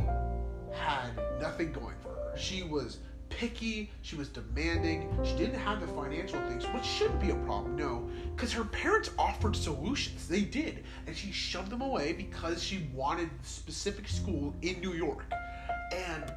had 0.73 1.11
nothing 1.41 1.73
going 1.73 1.95
for 2.03 2.11
her. 2.11 2.33
She 2.37 2.63
was 2.63 2.99
picky, 3.39 3.91
she 4.03 4.17
was 4.17 4.29
demanding, 4.29 5.09
she 5.25 5.35
didn't 5.37 5.59
have 5.59 5.81
the 5.81 5.87
financial 5.89 6.41
things, 6.49 6.65
which 6.67 6.85
shouldn't 6.85 7.21
be 7.21 7.31
a 7.31 7.35
problem, 7.47 7.77
no, 7.77 8.09
because 8.35 8.53
her 8.53 8.65
parents 8.65 9.11
offered 9.19 9.57
solutions. 9.57 10.29
They 10.29 10.43
did, 10.43 10.85
and 11.07 11.17
she 11.17 11.33
shoved 11.33 11.71
them 11.71 11.81
away 11.81 12.13
because 12.13 12.63
she 12.63 12.89
wanted 12.95 13.31
specific 13.43 14.09
school 14.09 14.55
in 14.63 14.81
New 14.81 14.93
York. 14.93 15.25
And 15.93 16.33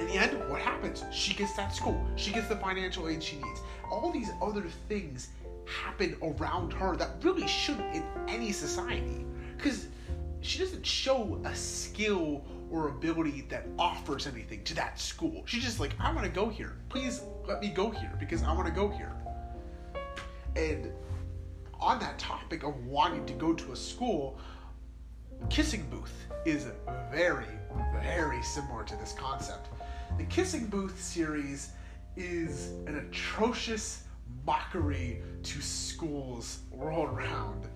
in 0.00 0.06
the 0.06 0.14
end, 0.14 0.50
what 0.50 0.60
happens? 0.60 1.04
She 1.12 1.34
gets 1.34 1.54
that 1.54 1.74
school, 1.74 2.04
she 2.16 2.32
gets 2.32 2.48
the 2.48 2.56
financial 2.56 3.08
aid 3.08 3.22
she 3.22 3.36
needs. 3.36 3.60
All 3.90 4.10
these 4.12 4.30
other 4.42 4.64
things 4.88 5.28
happen 5.66 6.16
around 6.22 6.72
her 6.72 6.96
that 6.96 7.22
really 7.22 7.46
shouldn't 7.46 7.94
in 7.94 8.04
any 8.28 8.52
society. 8.52 9.24
Because 9.56 9.86
she 10.40 10.58
doesn't 10.58 10.84
show 10.84 11.40
a 11.44 11.54
skill 11.54 12.44
or 12.74 12.88
ability 12.88 13.46
that 13.48 13.64
offers 13.78 14.26
anything 14.26 14.64
to 14.64 14.74
that 14.74 14.98
school. 14.98 15.44
She's 15.46 15.62
just 15.62 15.78
like, 15.78 15.92
I 16.00 16.12
want 16.12 16.26
to 16.26 16.32
go 16.32 16.48
here. 16.48 16.72
Please 16.88 17.22
let 17.46 17.60
me 17.60 17.68
go 17.68 17.88
here 17.90 18.12
because 18.18 18.42
I 18.42 18.52
want 18.52 18.66
to 18.66 18.72
go 18.72 18.88
here. 18.88 19.12
And 20.56 20.92
on 21.78 22.00
that 22.00 22.18
topic 22.18 22.64
of 22.64 22.84
wanting 22.84 23.26
to 23.26 23.32
go 23.34 23.52
to 23.52 23.72
a 23.72 23.76
school, 23.76 24.40
Kissing 25.50 25.86
Booth 25.88 26.26
is 26.44 26.66
very, 27.12 27.46
very 28.02 28.42
similar 28.42 28.82
to 28.82 28.96
this 28.96 29.12
concept. 29.12 29.68
The 30.18 30.24
Kissing 30.24 30.66
Booth 30.66 31.00
series 31.00 31.70
is 32.16 32.72
an 32.88 32.96
atrocious 32.96 34.02
mockery 34.44 35.22
to 35.44 35.60
schools 35.60 36.62
world 36.72 37.16
round 37.16 37.68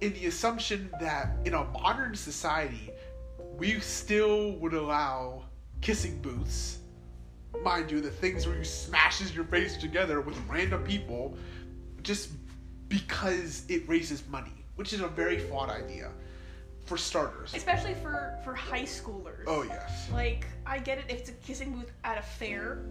in 0.00 0.12
the 0.14 0.26
assumption 0.26 0.90
that 1.00 1.36
in 1.44 1.54
a 1.54 1.64
modern 1.66 2.14
society, 2.14 2.90
we 3.60 3.78
still 3.78 4.52
would 4.52 4.72
allow 4.72 5.42
kissing 5.82 6.18
booths. 6.22 6.78
Mind 7.62 7.90
you, 7.90 8.00
the 8.00 8.10
things 8.10 8.46
where 8.46 8.56
you 8.56 8.64
smashes 8.64 9.36
your 9.36 9.44
face 9.44 9.76
together 9.76 10.22
with 10.22 10.34
random 10.48 10.82
people 10.82 11.36
just 12.02 12.30
because 12.88 13.64
it 13.68 13.86
raises 13.86 14.26
money, 14.28 14.64
which 14.76 14.94
is 14.94 15.02
a 15.02 15.08
very 15.08 15.38
flawed 15.38 15.68
idea. 15.68 16.10
For 16.86 16.96
starters. 16.96 17.54
especially 17.54 17.94
for 17.94 18.36
for 18.42 18.52
high 18.52 18.82
schoolers. 18.82 19.44
Oh 19.46 19.62
yes. 19.62 20.08
Like 20.10 20.46
I 20.66 20.78
get 20.78 20.98
it 20.98 21.04
if 21.08 21.20
it's 21.20 21.28
a 21.28 21.34
kissing 21.34 21.72
booth 21.72 21.92
at 22.02 22.18
a 22.18 22.22
fair, 22.22 22.86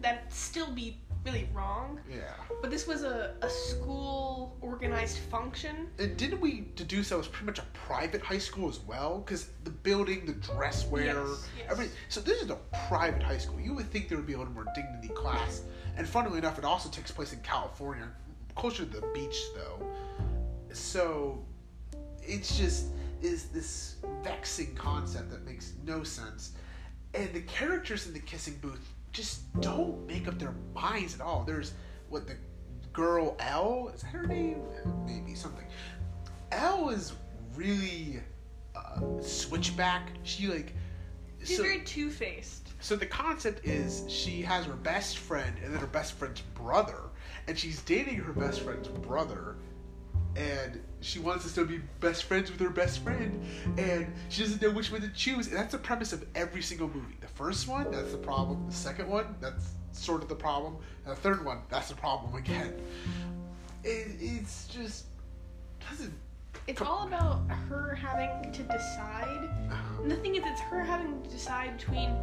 that'd 0.00 0.30
still 0.30 0.70
be 0.70 0.98
really 1.24 1.48
wrong. 1.52 2.00
Yeah. 2.10 2.32
But 2.60 2.70
this 2.70 2.86
was 2.86 3.02
a, 3.02 3.34
a 3.42 3.50
school 3.50 4.56
organized 4.60 5.18
function. 5.30 5.88
And 5.98 6.16
didn't 6.16 6.40
we 6.40 6.68
deduce 6.74 7.08
that 7.08 7.16
it 7.16 7.18
was 7.18 7.28
pretty 7.28 7.46
much 7.46 7.58
a 7.58 7.66
private 7.72 8.20
high 8.22 8.38
school 8.38 8.68
as 8.68 8.80
well? 8.80 9.18
Because 9.24 9.48
the 9.64 9.70
building, 9.70 10.26
the 10.26 10.32
dress 10.32 10.86
wear, 10.86 11.04
Yes, 11.04 11.48
yes. 11.56 11.66
every 11.70 11.88
so 12.08 12.20
this 12.20 12.42
is 12.42 12.50
a 12.50 12.58
private 12.88 13.22
high 13.22 13.38
school. 13.38 13.60
You 13.60 13.74
would 13.74 13.90
think 13.90 14.08
there 14.08 14.18
would 14.18 14.26
be 14.26 14.34
a 14.34 14.38
little 14.38 14.52
more 14.52 14.66
dignity 14.74 15.08
class. 15.08 15.62
And 15.96 16.08
funnily 16.08 16.38
enough, 16.38 16.58
it 16.58 16.64
also 16.64 16.88
takes 16.88 17.10
place 17.10 17.32
in 17.32 17.40
California, 17.40 18.08
closer 18.54 18.84
to 18.84 19.00
the 19.00 19.06
beach 19.14 19.40
though. 19.54 19.86
So 20.72 21.44
it's 22.22 22.58
just 22.58 22.86
is 23.20 23.44
this 23.48 23.96
vexing 24.24 24.74
concept 24.74 25.30
that 25.30 25.44
makes 25.44 25.74
no 25.84 26.02
sense. 26.02 26.52
And 27.14 27.32
the 27.32 27.42
characters 27.42 28.06
in 28.06 28.14
the 28.14 28.20
kissing 28.20 28.58
booth 28.60 28.92
just 29.12 29.52
don't 29.60 30.06
make 30.06 30.26
up 30.28 30.38
their 30.38 30.54
minds 30.74 31.14
at 31.14 31.20
all. 31.20 31.44
There's 31.44 31.72
what 32.08 32.26
the 32.26 32.36
girl 32.92 33.36
Elle 33.38 33.90
is 33.94 34.02
that 34.02 34.08
her 34.12 34.26
name? 34.26 34.62
Maybe 35.06 35.34
something. 35.34 35.66
Elle 36.50 36.90
is 36.90 37.12
really 37.54 38.20
uh, 38.74 39.00
switchback. 39.20 40.10
She 40.22 40.48
like 40.48 40.74
She's 41.44 41.56
so- 41.56 41.62
very 41.62 41.80
two 41.80 42.10
faced. 42.10 42.68
so 42.80 42.94
the 42.96 43.06
concept 43.06 43.66
is 43.66 44.04
she 44.08 44.42
has 44.42 44.64
her 44.66 44.74
best 44.74 45.18
friend 45.18 45.54
and 45.62 45.72
then 45.72 45.80
her 45.80 45.86
best 45.86 46.12
friend's 46.14 46.40
brother, 46.54 47.00
and 47.48 47.58
she's 47.58 47.82
dating 47.82 48.16
her 48.16 48.32
best 48.32 48.60
friend's 48.60 48.88
brother, 48.88 49.56
and 50.36 50.80
she 51.02 51.18
wants 51.18 51.44
to 51.44 51.50
still 51.50 51.66
be 51.66 51.80
best 52.00 52.24
friends 52.24 52.50
with 52.50 52.60
her 52.60 52.70
best 52.70 53.00
friend, 53.00 53.44
and 53.76 54.12
she 54.28 54.42
doesn't 54.42 54.62
know 54.62 54.70
which 54.70 54.90
one 54.90 55.00
to 55.00 55.08
choose. 55.08 55.48
And 55.48 55.56
that's 55.56 55.72
the 55.72 55.78
premise 55.78 56.12
of 56.12 56.24
every 56.34 56.62
single 56.62 56.88
movie. 56.88 57.16
The 57.20 57.28
first 57.28 57.68
one, 57.68 57.90
that's 57.90 58.12
the 58.12 58.18
problem. 58.18 58.66
The 58.68 58.74
second 58.74 59.08
one, 59.08 59.34
that's 59.40 59.72
sort 59.92 60.22
of 60.22 60.28
the 60.28 60.34
problem. 60.34 60.76
And 61.04 61.16
the 61.16 61.20
third 61.20 61.44
one, 61.44 61.58
that's 61.68 61.88
the 61.88 61.94
problem 61.94 62.34
again. 62.34 62.74
It, 63.84 64.16
it's 64.20 64.68
just 64.68 65.06
doesn't. 65.90 66.14
It's 66.68 66.80
all 66.80 67.06
about 67.08 67.40
her 67.68 67.94
having 67.94 68.52
to 68.52 68.62
decide. 68.62 69.50
And 70.00 70.10
the 70.10 70.16
thing 70.16 70.36
is, 70.36 70.42
it's 70.46 70.60
her 70.60 70.82
having 70.82 71.22
to 71.22 71.30
decide 71.30 71.76
between 71.76 72.14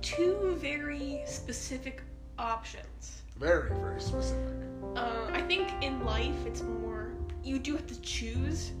two 0.00 0.56
very 0.58 1.22
specific 1.26 2.02
options. 2.38 3.22
Very 3.38 3.68
very 3.68 4.00
specific. 4.00 4.54
Uh, 4.96 5.28
I 5.32 5.42
think 5.42 5.70
in 5.82 6.04
life, 6.04 6.34
it's 6.46 6.62
more 6.62 6.97
you 7.44 7.58
do 7.58 7.74
have 7.74 7.86
to 7.86 8.00
choose, 8.00 8.72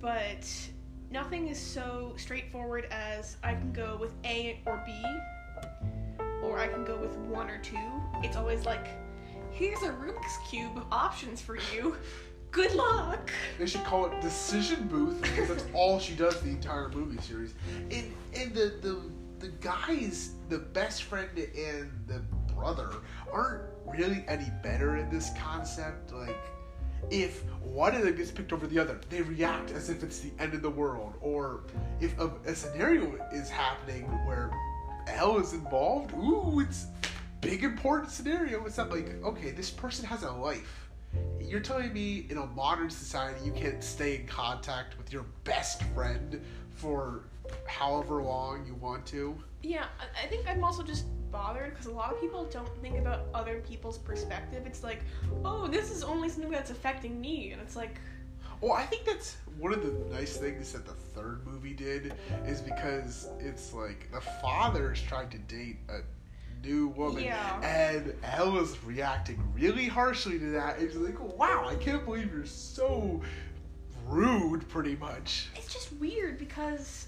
but 0.00 0.48
nothing 1.10 1.48
is 1.48 1.58
so 1.58 2.14
straightforward 2.16 2.86
as 2.90 3.36
I 3.42 3.54
can 3.54 3.72
go 3.72 3.96
with 4.00 4.12
A 4.24 4.60
or 4.66 4.82
B, 4.84 4.92
or 6.42 6.58
I 6.58 6.68
can 6.68 6.84
go 6.84 6.96
with 6.96 7.16
one 7.16 7.50
or 7.50 7.58
two. 7.58 7.76
It's 8.22 8.36
always 8.36 8.64
like, 8.64 8.88
here's 9.50 9.82
a 9.82 9.90
Rubik's 9.90 10.38
Cube 10.50 10.76
of 10.76 10.84
options 10.90 11.40
for 11.40 11.56
you. 11.74 11.96
Good 12.50 12.74
luck. 12.74 13.30
They 13.58 13.66
should 13.66 13.84
call 13.84 14.06
it 14.06 14.20
Decision 14.22 14.88
Booth 14.88 15.20
because 15.20 15.48
that's 15.48 15.66
all 15.74 15.98
she 15.98 16.14
does 16.14 16.40
the 16.40 16.48
entire 16.48 16.88
movie 16.88 17.20
series. 17.20 17.54
And 17.90 18.14
and 18.34 18.54
the 18.54 18.74
the 18.80 19.02
the 19.38 19.48
guys, 19.60 20.32
the 20.48 20.58
best 20.58 21.02
friend 21.04 21.28
and 21.36 21.90
the 22.06 22.22
brother 22.54 22.90
aren't 23.30 23.64
really 23.86 24.24
any 24.28 24.50
better 24.62 24.96
in 24.96 25.10
this 25.10 25.30
concept. 25.38 26.12
Like 26.12 26.36
if 27.10 27.44
one 27.62 27.94
of 27.94 28.02
them 28.02 28.16
gets 28.16 28.30
picked 28.30 28.52
over 28.52 28.66
the 28.66 28.78
other, 28.78 29.00
they 29.08 29.22
react 29.22 29.70
as 29.70 29.88
if 29.88 30.02
it's 30.02 30.18
the 30.20 30.30
end 30.38 30.54
of 30.54 30.62
the 30.62 30.70
world. 30.70 31.14
Or 31.20 31.62
if 32.00 32.18
a, 32.18 32.30
a 32.46 32.54
scenario 32.54 33.14
is 33.32 33.48
happening 33.48 34.04
where 34.26 34.50
Elle 35.06 35.38
is 35.38 35.52
involved, 35.52 36.12
ooh, 36.14 36.60
it's 36.60 36.86
big 37.40 37.64
important 37.64 38.10
scenario. 38.10 38.64
It's 38.66 38.78
not 38.78 38.90
like 38.90 39.22
okay, 39.22 39.50
this 39.52 39.70
person 39.70 40.04
has 40.06 40.22
a 40.22 40.32
life. 40.32 40.88
You're 41.40 41.60
telling 41.60 41.92
me 41.92 42.26
in 42.28 42.36
a 42.36 42.46
modern 42.46 42.90
society 42.90 43.44
you 43.44 43.52
can't 43.52 43.82
stay 43.82 44.16
in 44.16 44.26
contact 44.26 44.98
with 44.98 45.12
your 45.12 45.24
best 45.44 45.82
friend 45.94 46.40
for 46.70 47.24
however 47.66 48.22
long 48.22 48.66
you 48.66 48.74
want 48.74 49.06
to? 49.06 49.36
Yeah, 49.62 49.86
I- 49.98 50.24
I 50.24 50.28
think 50.28 50.46
I'm 50.46 50.62
also 50.62 50.82
just 50.82 51.06
bothered 51.30 51.70
because 51.70 51.86
a 51.86 51.92
lot 51.92 52.12
of 52.12 52.20
people 52.20 52.44
don't 52.50 52.68
think 52.82 52.98
about 52.98 53.26
other 53.34 53.62
people's 53.68 53.98
perspective. 53.98 54.64
It's 54.66 54.82
like, 54.82 55.00
oh, 55.44 55.66
this 55.68 55.90
is 55.90 56.02
only 56.02 56.28
something 56.28 56.50
that's 56.50 56.70
affecting 56.70 57.20
me, 57.20 57.52
and 57.52 57.60
it's 57.62 57.76
like, 57.76 57.98
Well, 58.60 58.72
I 58.72 58.84
think 58.84 59.04
that's 59.04 59.36
one 59.58 59.72
of 59.72 59.82
the 59.82 60.14
nice 60.14 60.36
things 60.36 60.72
that 60.72 60.86
the 60.86 60.92
third 60.92 61.46
movie 61.46 61.74
did 61.74 62.14
is 62.46 62.60
because 62.60 63.28
it's 63.40 63.72
like 63.74 64.10
the 64.12 64.20
father's 64.42 65.00
trying 65.02 65.28
to 65.30 65.38
date 65.38 65.76
a 65.88 66.00
new 66.66 66.88
woman 66.88 67.22
Yeah. 67.24 67.60
and 67.62 68.12
Ella's 68.24 68.76
reacting 68.84 69.40
really 69.54 69.86
harshly 69.86 70.38
to 70.40 70.46
that. 70.52 70.80
It's 70.80 70.96
like, 70.96 71.18
wow, 71.38 71.66
I 71.68 71.74
can't 71.76 72.04
believe 72.04 72.32
you're 72.32 72.46
so 72.46 73.20
rude, 74.06 74.68
pretty 74.68 74.96
much. 74.96 75.48
it's 75.54 75.72
just 75.72 75.92
weird 75.94 76.38
because 76.38 77.06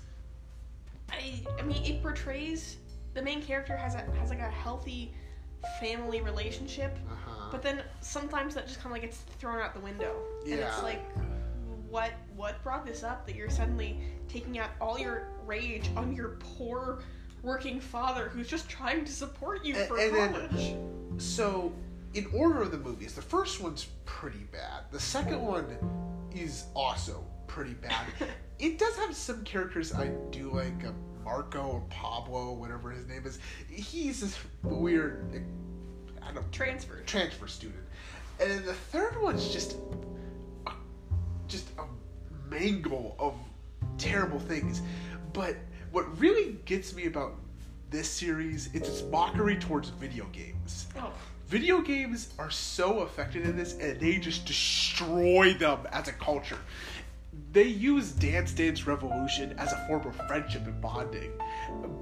I 1.10 1.40
I 1.58 1.62
mean 1.62 1.82
it 1.84 2.02
portrays 2.02 2.76
the 3.14 3.22
main 3.22 3.42
character 3.42 3.76
has 3.76 3.94
a 3.94 4.02
has 4.18 4.30
like 4.30 4.38
a 4.40 4.50
healthy 4.50 5.12
family 5.80 6.20
relationship, 6.22 6.96
Uh-huh. 7.10 7.48
but 7.50 7.62
then 7.62 7.82
sometimes 8.00 8.54
that 8.54 8.66
just 8.66 8.78
kind 8.80 8.86
of 8.86 8.92
like 8.92 9.02
gets 9.02 9.18
thrown 9.38 9.60
out 9.60 9.74
the 9.74 9.80
window, 9.80 10.14
yeah. 10.44 10.54
and 10.54 10.62
it's 10.64 10.82
like. 10.82 11.02
What 11.88 12.12
what 12.36 12.62
brought 12.62 12.86
this 12.86 13.02
up 13.02 13.26
that 13.26 13.34
you're 13.34 13.50
suddenly 13.50 13.98
taking 14.28 14.60
out 14.60 14.70
all 14.80 14.96
your 14.96 15.26
rage 15.44 15.90
on 15.96 16.14
your 16.14 16.36
poor 16.38 17.02
working 17.42 17.80
father 17.80 18.28
who's 18.28 18.46
just 18.46 18.68
trying 18.68 19.04
to 19.04 19.10
support 19.10 19.64
you 19.64 19.74
for 19.74 19.98
and 19.98 20.14
then- 20.14 20.32
college? 20.48 20.76
So, 21.20 21.72
in 22.14 22.26
order 22.32 22.62
of 22.62 22.70
the 22.70 22.78
movies, 22.78 23.14
the 23.14 23.22
first 23.22 23.60
one's 23.60 23.88
pretty 24.04 24.44
bad. 24.52 24.84
The 24.92 25.00
second 25.00 25.42
one 25.42 25.66
is 26.32 26.66
also 26.76 27.24
pretty 27.48 27.74
bad. 27.74 28.06
it 28.60 28.78
does 28.78 28.94
have 28.98 29.16
some 29.16 29.42
characters 29.42 29.92
I 29.92 30.12
do 30.30 30.52
like, 30.52 30.84
uh, 30.86 30.92
Marco 31.24 31.60
or 31.60 31.80
Pablo, 31.90 32.52
whatever 32.52 32.90
his 32.90 33.06
name 33.06 33.24
is. 33.26 33.38
He's 33.68 34.20
this 34.20 34.38
weird, 34.62 35.42
I 36.22 36.26
don't 36.26 36.34
know, 36.36 36.44
Transferred. 36.52 37.06
transfer 37.06 37.46
student. 37.46 37.82
And 38.40 38.50
then 38.50 38.64
the 38.64 38.74
third 38.74 39.20
one's 39.20 39.52
just 39.52 39.76
a, 40.66 40.72
just 41.46 41.68
a 41.78 41.84
mangle 42.48 43.16
of 43.18 43.34
terrible 43.98 44.40
things. 44.40 44.82
But 45.32 45.56
what 45.92 46.18
really 46.18 46.58
gets 46.64 46.94
me 46.94 47.06
about 47.06 47.34
this 47.90 48.08
series 48.08 48.68
is 48.68 48.82
its 48.82 49.02
mockery 49.10 49.56
towards 49.56 49.88
video 49.90 50.24
games. 50.32 50.86
Oh, 50.96 51.12
Video 51.50 51.80
games 51.80 52.28
are 52.38 52.48
so 52.50 53.00
affected 53.00 53.42
in 53.42 53.56
this 53.56 53.76
and 53.78 53.98
they 53.98 54.18
just 54.18 54.46
destroy 54.46 55.52
them 55.54 55.80
as 55.90 56.06
a 56.06 56.12
culture. 56.12 56.60
They 57.52 57.64
use 57.64 58.12
Dance 58.12 58.52
Dance 58.52 58.86
Revolution 58.86 59.54
as 59.58 59.72
a 59.72 59.86
form 59.86 60.06
of 60.06 60.14
friendship 60.26 60.66
and 60.66 60.80
bonding, 60.80 61.32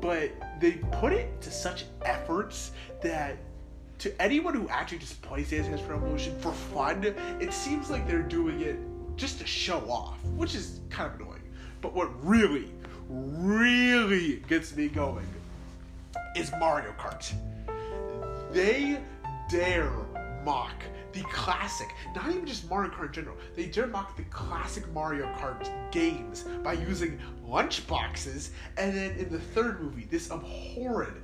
but 0.00 0.30
they 0.60 0.72
put 0.92 1.12
it 1.12 1.40
to 1.42 1.50
such 1.50 1.84
efforts 2.04 2.72
that 3.02 3.36
to 3.98 4.22
anyone 4.22 4.54
who 4.54 4.68
actually 4.68 4.98
just 4.98 5.20
plays 5.22 5.50
Dance 5.50 5.66
Dance 5.66 5.82
Revolution 5.82 6.38
for 6.38 6.52
fun, 6.52 7.04
it 7.40 7.52
seems 7.52 7.90
like 7.90 8.06
they're 8.06 8.22
doing 8.22 8.60
it 8.60 8.78
just 9.16 9.38
to 9.40 9.46
show 9.46 9.80
off, 9.90 10.22
which 10.36 10.54
is 10.54 10.80
kind 10.90 11.12
of 11.12 11.20
annoying. 11.20 11.42
But 11.80 11.94
what 11.94 12.08
really, 12.24 12.70
really 13.08 14.36
gets 14.48 14.76
me 14.76 14.88
going 14.88 15.26
is 16.36 16.52
Mario 16.60 16.92
Kart 16.98 17.32
they 18.52 18.98
dare 19.50 19.92
mock 20.44 20.82
the 21.12 21.22
classic, 21.32 21.88
not 22.14 22.28
even 22.30 22.46
just 22.46 22.68
Mario 22.68 22.90
Kart 22.90 23.06
in 23.06 23.12
general, 23.12 23.36
they 23.56 23.66
dare 23.66 23.86
mock 23.86 24.16
the 24.16 24.24
classic 24.24 24.90
Mario 24.92 25.26
Kart 25.38 25.68
games 25.90 26.44
by 26.62 26.74
using 26.74 27.18
lunchboxes, 27.46 28.50
and 28.76 28.96
then 28.96 29.12
in 29.16 29.28
the 29.30 29.38
third 29.38 29.80
movie, 29.80 30.06
this 30.10 30.30
abhorrent, 30.30 31.16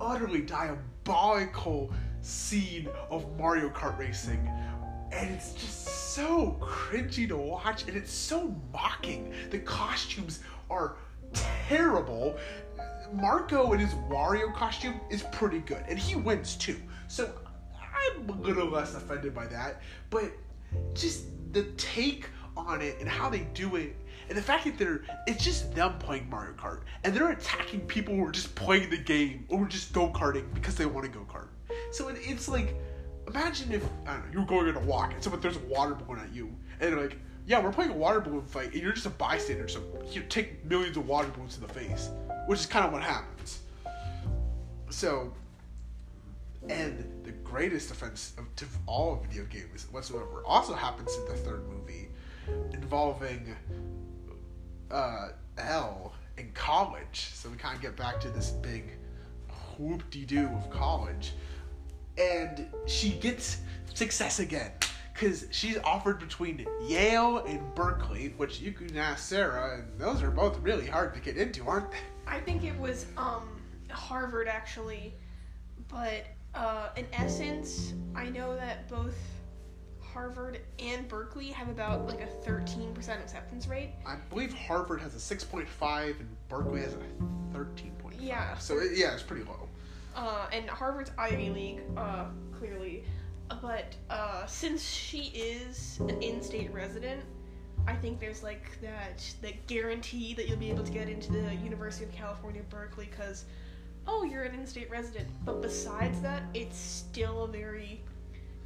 utterly 0.00 0.42
diabolical 0.42 1.92
scene 2.20 2.88
of 3.10 3.26
Mario 3.36 3.68
Kart 3.68 3.98
racing. 3.98 4.48
And 5.10 5.30
it's 5.30 5.54
just 5.54 6.14
so 6.14 6.58
cringy 6.60 7.26
to 7.28 7.36
watch, 7.36 7.88
and 7.88 7.96
it's 7.96 8.12
so 8.12 8.54
mocking. 8.72 9.32
The 9.50 9.58
costumes 9.58 10.40
are 10.70 10.96
terrible. 11.32 12.36
Marco 13.12 13.72
in 13.72 13.80
his 13.80 13.94
Wario 14.10 14.54
costume 14.54 15.00
is 15.10 15.22
pretty 15.32 15.60
good, 15.60 15.82
and 15.88 15.98
he 15.98 16.14
wins 16.14 16.56
too. 16.56 16.76
So 17.08 17.32
I'm 17.98 18.28
a 18.28 18.32
little 18.32 18.68
less 18.68 18.94
offended 18.94 19.34
by 19.34 19.46
that. 19.46 19.82
But 20.10 20.32
just 20.94 21.26
the 21.52 21.64
take 21.76 22.28
on 22.56 22.80
it 22.82 22.96
and 23.00 23.08
how 23.08 23.28
they 23.28 23.46
do 23.54 23.76
it, 23.76 23.96
and 24.28 24.36
the 24.36 24.42
fact 24.42 24.64
that 24.64 24.76
they're 24.78 25.02
it's 25.26 25.42
just 25.42 25.74
them 25.74 25.98
playing 25.98 26.28
Mario 26.28 26.52
Kart, 26.54 26.80
and 27.04 27.14
they're 27.14 27.30
attacking 27.30 27.80
people 27.82 28.14
who 28.14 28.24
are 28.26 28.32
just 28.32 28.54
playing 28.54 28.90
the 28.90 28.98
game 28.98 29.46
or 29.48 29.66
just 29.66 29.92
go 29.92 30.08
karting 30.10 30.52
because 30.54 30.74
they 30.74 30.86
want 30.86 31.06
to 31.06 31.10
go 31.10 31.26
kart. 31.32 31.48
So 31.92 32.08
it, 32.08 32.16
it's 32.20 32.48
like 32.48 32.74
imagine 33.26 33.72
if 33.72 33.84
I 34.06 34.14
don't 34.14 34.26
know 34.26 34.32
you're 34.32 34.46
going 34.46 34.68
on 34.68 34.76
a 34.76 34.86
walk 34.86 35.12
and 35.14 35.22
someone 35.22 35.40
throws 35.40 35.56
a 35.56 35.60
water 35.60 35.94
balloon 35.94 36.20
at 36.20 36.34
you, 36.34 36.54
and 36.80 36.92
they're 36.92 37.00
like. 37.00 37.18
Yeah, 37.46 37.62
we're 37.64 37.72
playing 37.72 37.92
a 37.92 37.96
water 37.96 38.20
balloon 38.20 38.44
fight, 38.44 38.74
and 38.74 38.82
you're 38.82 38.92
just 38.92 39.06
a 39.06 39.10
bystander, 39.10 39.68
so 39.68 39.80
you 40.12 40.20
take 40.28 40.62
millions 40.66 40.98
of 40.98 41.08
water 41.08 41.28
balloons 41.28 41.54
to 41.54 41.62
the 41.62 41.68
face, 41.72 42.10
which 42.44 42.60
is 42.60 42.66
kind 42.66 42.84
of 42.84 42.92
what 42.92 43.02
happens. 43.02 43.60
So, 44.90 45.32
and 46.68 47.24
the 47.24 47.32
greatest 47.32 47.90
offense 47.90 48.32
of, 48.38 48.54
to 48.56 48.66
all 48.86 49.24
video 49.28 49.44
games 49.44 49.86
whatsoever 49.90 50.42
also 50.44 50.74
happens 50.74 51.14
in 51.16 51.24
the 51.26 51.34
third 51.34 51.68
movie, 51.68 52.08
involving 52.72 53.54
uh, 54.90 55.28
Elle 55.56 56.12
in 56.36 56.50
college. 56.52 57.30
So 57.34 57.48
we 57.48 57.56
kind 57.56 57.76
of 57.76 57.82
get 57.82 57.96
back 57.96 58.20
to 58.20 58.28
this 58.30 58.50
big 58.50 58.92
whoop 59.78 60.08
de 60.10 60.24
doo 60.24 60.48
of 60.48 60.70
college, 60.70 61.32
and 62.16 62.66
she 62.86 63.10
gets 63.10 63.58
success 63.94 64.40
again 64.40 64.72
because 65.12 65.46
she's 65.50 65.78
offered 65.78 66.20
between 66.20 66.64
Yale 66.86 67.38
and 67.38 67.74
Berkeley, 67.74 68.34
which 68.36 68.60
you 68.60 68.72
can 68.72 68.96
ask 68.96 69.28
Sarah, 69.28 69.78
and 69.78 70.00
those 70.00 70.22
are 70.22 70.30
both 70.30 70.58
really 70.60 70.86
hard 70.86 71.12
to 71.14 71.20
get 71.20 71.36
into, 71.36 71.66
aren't 71.66 71.90
they? 71.90 71.98
I 72.26 72.40
think 72.40 72.62
it 72.64 72.78
was 72.78 73.06
um, 73.16 73.48
Harvard 73.90 74.48
actually, 74.48 75.14
but 75.88 76.24
uh, 76.54 76.88
in 76.96 77.06
essence, 77.12 77.94
I 78.14 78.28
know 78.28 78.54
that 78.56 78.88
both 78.88 79.14
Harvard 80.00 80.60
and 80.78 81.06
Berkeley 81.06 81.48
have 81.48 81.68
about 81.68 82.06
like 82.06 82.20
a 82.20 82.48
13% 82.48 82.96
acceptance 82.96 83.66
rate. 83.68 83.90
I 84.06 84.16
believe 84.30 84.52
Harvard 84.52 85.00
has 85.00 85.14
a 85.14 85.36
6.5 85.36 86.20
and 86.20 86.28
Berkeley 86.48 86.80
has 86.80 86.94
a 86.94 86.96
13.5. 87.56 88.14
Yeah. 88.18 88.56
So 88.58 88.78
it, 88.78 88.96
yeah, 88.96 89.14
it's 89.14 89.22
pretty 89.22 89.44
low. 89.44 89.68
Uh, 90.16 90.46
and 90.52 90.68
Harvard's 90.68 91.12
Ivy 91.16 91.50
League, 91.50 91.80
uh, 91.96 92.24
clearly. 92.58 93.04
But 93.62 93.94
uh, 94.10 94.44
since 94.46 94.82
she 94.82 95.26
is 95.34 96.00
an 96.00 96.20
in-state 96.22 96.72
resident, 96.72 97.22
I 97.86 97.94
think 97.94 98.20
there's 98.20 98.42
like 98.42 98.78
that 98.82 99.24
that 99.40 99.66
guarantee 99.66 100.34
that 100.34 100.48
you'll 100.48 100.58
be 100.58 100.70
able 100.70 100.84
to 100.84 100.92
get 100.92 101.08
into 101.08 101.32
the 101.32 101.54
University 101.54 102.04
of 102.04 102.12
California, 102.12 102.62
Berkeley, 102.68 103.08
because 103.10 103.44
oh, 104.08 104.24
you're 104.24 104.42
an 104.42 104.54
in-state 104.54 104.90
resident. 104.90 105.28
But 105.44 105.60
besides 105.62 106.20
that, 106.22 106.42
it's 106.54 106.78
still 106.78 107.44
a 107.44 107.48
very, 107.48 108.00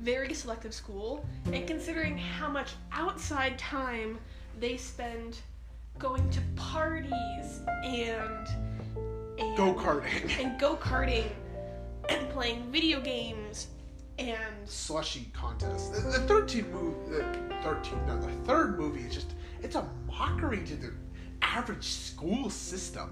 very 0.01 0.33
selective 0.33 0.73
school. 0.73 1.27
And 1.53 1.67
considering 1.67 2.17
how 2.17 2.49
much 2.49 2.71
outside 2.93 3.59
time 3.59 4.19
they 4.59 4.77
spend 4.77 5.39
going 5.99 6.31
to 6.31 6.41
parties 6.57 7.61
and, 7.85 8.47
and 9.39 9.57
Go 9.57 9.75
karting. 9.75 10.41
and 10.41 10.59
go 10.59 10.77
karting 10.77 11.29
and 12.09 12.29
playing 12.31 12.71
video 12.71 13.01
games 13.01 13.67
and 14.19 14.69
Slushy 14.69 15.31
contests. 15.33 15.89
The, 15.89 16.19
the 16.19 16.27
13 16.27 16.71
movie, 16.73 16.97
the 17.11 17.55
13, 17.63 18.07
no, 18.07 18.21
the 18.21 18.29
third 18.45 18.79
movie 18.79 19.01
is 19.03 19.15
just, 19.15 19.35
it's 19.63 19.75
a 19.75 19.89
mockery 20.07 20.63
to 20.65 20.77
the 20.77 20.93
average 21.41 21.85
school 21.85 22.49
system. 22.51 23.11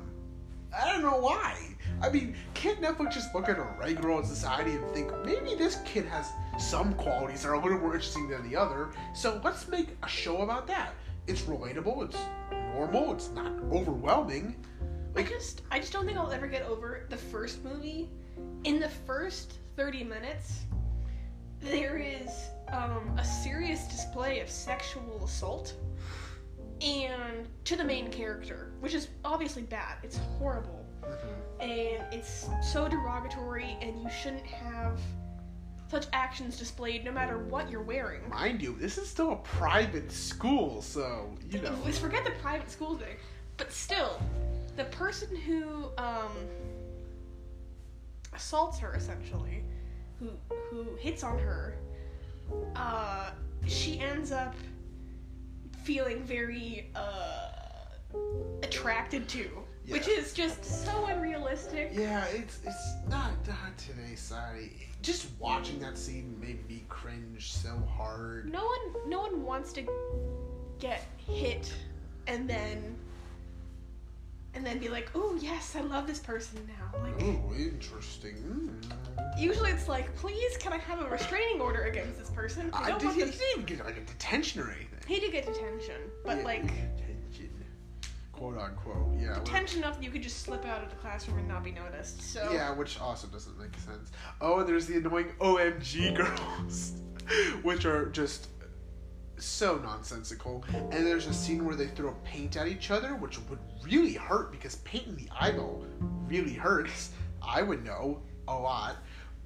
I 0.76 0.92
don't 0.92 1.02
know 1.02 1.18
why. 1.18 1.56
I 2.02 2.08
mean, 2.08 2.34
can't 2.54 2.80
Netflix 2.80 3.14
just 3.14 3.34
look 3.34 3.48
at 3.48 3.58
a 3.58 3.66
regular 3.78 4.22
society 4.24 4.72
and 4.72 4.86
think 4.92 5.12
maybe 5.24 5.54
this 5.54 5.78
kid 5.84 6.06
has 6.06 6.26
some 6.58 6.94
qualities 6.94 7.42
that 7.42 7.48
are 7.48 7.54
a 7.54 7.62
little 7.62 7.78
more 7.78 7.94
interesting 7.94 8.28
than 8.28 8.48
the 8.48 8.56
other? 8.56 8.90
So 9.14 9.40
let's 9.44 9.68
make 9.68 9.96
a 10.02 10.08
show 10.08 10.42
about 10.42 10.66
that. 10.68 10.94
It's 11.26 11.42
relatable. 11.42 12.04
It's 12.04 12.18
normal. 12.74 13.12
It's 13.12 13.30
not 13.30 13.52
overwhelming. 13.70 14.56
I 15.16 15.22
just 15.22 15.62
I 15.70 15.80
just 15.80 15.92
don't 15.92 16.06
think 16.06 16.16
I'll 16.16 16.30
ever 16.30 16.46
get 16.46 16.62
over 16.62 17.06
the 17.10 17.16
first 17.16 17.64
movie. 17.64 18.08
In 18.64 18.78
the 18.78 18.88
first 18.88 19.54
30 19.76 20.04
minutes, 20.04 20.60
there 21.60 21.98
is 21.98 22.30
um, 22.72 23.16
a 23.18 23.24
serious 23.24 23.86
display 23.88 24.40
of 24.40 24.48
sexual 24.48 25.22
assault 25.24 25.74
and 26.82 27.46
to 27.64 27.76
the 27.76 27.84
main 27.84 28.10
character, 28.10 28.72
which 28.80 28.94
is 28.94 29.08
obviously 29.24 29.62
bad. 29.62 29.98
It's 30.02 30.18
horrible. 30.38 30.86
And 31.60 32.02
it's 32.12 32.48
so 32.62 32.88
derogatory 32.88 33.76
and 33.82 34.00
you 34.02 34.08
shouldn't 34.10 34.46
have 34.46 34.98
such 35.90 36.06
actions 36.12 36.56
displayed 36.56 37.04
no 37.04 37.10
matter 37.10 37.38
what 37.38 37.68
you're 37.70 37.82
wearing. 37.82 38.28
Mind 38.30 38.62
you, 38.62 38.76
this 38.78 38.96
is 38.96 39.08
still 39.10 39.32
a 39.32 39.36
private 39.36 40.10
school, 40.12 40.80
so 40.82 41.36
you 41.50 41.60
know. 41.60 41.76
Let's 41.84 41.98
forget 41.98 42.24
the 42.24 42.30
private 42.42 42.70
school 42.70 42.96
thing, 42.96 43.16
but 43.56 43.72
still, 43.72 44.20
the 44.76 44.84
person 44.84 45.34
who 45.34 45.86
um, 45.98 46.30
assaults 48.32 48.78
her 48.78 48.94
essentially, 48.94 49.64
who 50.20 50.30
who 50.70 50.94
hits 50.96 51.24
on 51.24 51.38
her, 51.40 51.74
uh, 52.76 53.30
she 53.66 53.98
ends 53.98 54.30
up 54.30 54.54
feeling 55.82 56.22
very 56.24 56.90
uh, 56.94 57.48
attracted 58.62 59.28
to, 59.28 59.48
which 59.88 60.08
is 60.08 60.32
just 60.32 60.64
so 60.64 61.06
unrealistic. 61.06 61.90
Yeah, 61.92 62.24
it's 62.26 62.60
it's 62.64 62.94
not 63.08 63.30
not 63.46 63.76
today's 63.78 64.20
society. 64.20 64.88
Just 65.02 65.28
watching 65.38 65.78
that 65.80 65.96
scene 65.96 66.36
made 66.40 66.68
me 66.68 66.84
cringe 66.88 67.52
so 67.52 67.70
hard. 67.96 68.52
No 68.52 68.64
one, 68.64 69.08
no 69.08 69.20
one 69.20 69.42
wants 69.42 69.72
to 69.72 69.86
get 70.78 71.06
hit 71.16 71.72
and 72.26 72.48
then 72.48 72.96
and 74.54 74.64
then 74.64 74.78
be 74.78 74.88
like, 74.88 75.10
"Oh 75.14 75.36
yes, 75.40 75.76
I 75.76 75.80
love 75.80 76.06
this 76.06 76.18
person 76.18 76.58
now." 76.68 76.98
Like, 77.02 77.20
Ooh, 77.22 77.54
interesting. 77.56 78.76
Usually 79.38 79.70
it's 79.70 79.88
like, 79.88 80.14
"Please, 80.16 80.56
can 80.58 80.72
I 80.72 80.78
have 80.78 81.00
a 81.00 81.08
restraining 81.08 81.60
order 81.60 81.82
against 81.84 82.18
this 82.18 82.30
person?" 82.30 82.70
I 82.72 82.84
I 82.84 82.88
don't 82.90 82.98
did, 82.98 83.06
want 83.06 83.16
he 83.16 83.22
them. 83.24 83.30
didn't 83.30 83.44
even 83.54 83.64
get 83.76 83.84
like 83.86 83.96
a 83.96 84.00
detention 84.04 84.60
or 84.60 84.70
anything. 84.70 84.98
He 85.06 85.20
did 85.20 85.32
get 85.32 85.46
detention, 85.46 86.00
but 86.24 86.38
Yeah, 86.38 86.44
like 86.44 86.66
detention, 86.96 87.64
quote 88.32 88.58
unquote. 88.58 89.14
Yeah. 89.18 89.34
detention 89.34 89.78
enough 89.80 89.96
that 89.98 90.04
you 90.04 90.10
could 90.10 90.22
just 90.22 90.40
slip 90.42 90.64
out 90.66 90.82
of 90.82 90.90
the 90.90 90.96
classroom 90.96 91.38
and 91.38 91.48
not 91.48 91.62
be 91.64 91.72
noticed. 91.72 92.20
So 92.22 92.50
Yeah, 92.52 92.72
which 92.74 92.98
also 93.00 93.26
doesn't 93.28 93.58
make 93.58 93.76
sense. 93.78 94.10
Oh, 94.40 94.60
and 94.60 94.68
there's 94.68 94.86
the 94.86 94.96
annoying 94.96 95.32
OMG 95.40 96.16
girls, 96.16 96.92
which 97.62 97.84
are 97.86 98.06
just 98.06 98.48
so 99.44 99.76
nonsensical. 99.78 100.64
And 100.72 101.06
there's 101.06 101.26
a 101.26 101.34
scene 101.34 101.64
where 101.64 101.76
they 101.76 101.86
throw 101.86 102.14
paint 102.24 102.56
at 102.56 102.66
each 102.66 102.90
other, 102.90 103.14
which 103.14 103.38
would 103.48 103.58
really 103.82 104.14
hurt 104.14 104.52
because 104.52 104.76
paint 104.76 105.06
in 105.06 105.16
the 105.16 105.28
eyeball 105.38 105.84
really 106.26 106.54
hurts. 106.54 107.10
I 107.42 107.62
would 107.62 107.84
know 107.84 108.20
a 108.48 108.54
lot, 108.54 108.96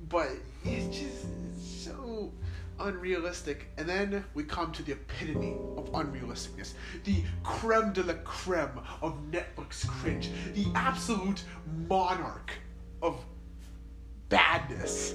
but 0.09 0.29
it's 0.65 0.97
just 0.97 1.85
so 1.85 2.33
unrealistic. 2.81 3.69
And 3.79 3.89
then 3.89 4.25
we 4.35 4.45
come 4.45 4.73
to 4.73 4.83
the 4.83 4.93
epitome 4.93 5.57
of 5.77 5.91
unrealisticness 5.93 6.75
the 7.05 7.23
creme 7.43 7.93
de 7.93 8.03
la 8.03 8.15
creme 8.25 8.81
of 9.03 9.17
Netflix 9.31 9.87
cringe, 9.87 10.31
the 10.55 10.67
absolute 10.75 11.45
monarch 11.89 12.53
of 13.03 13.25
badness 14.29 15.15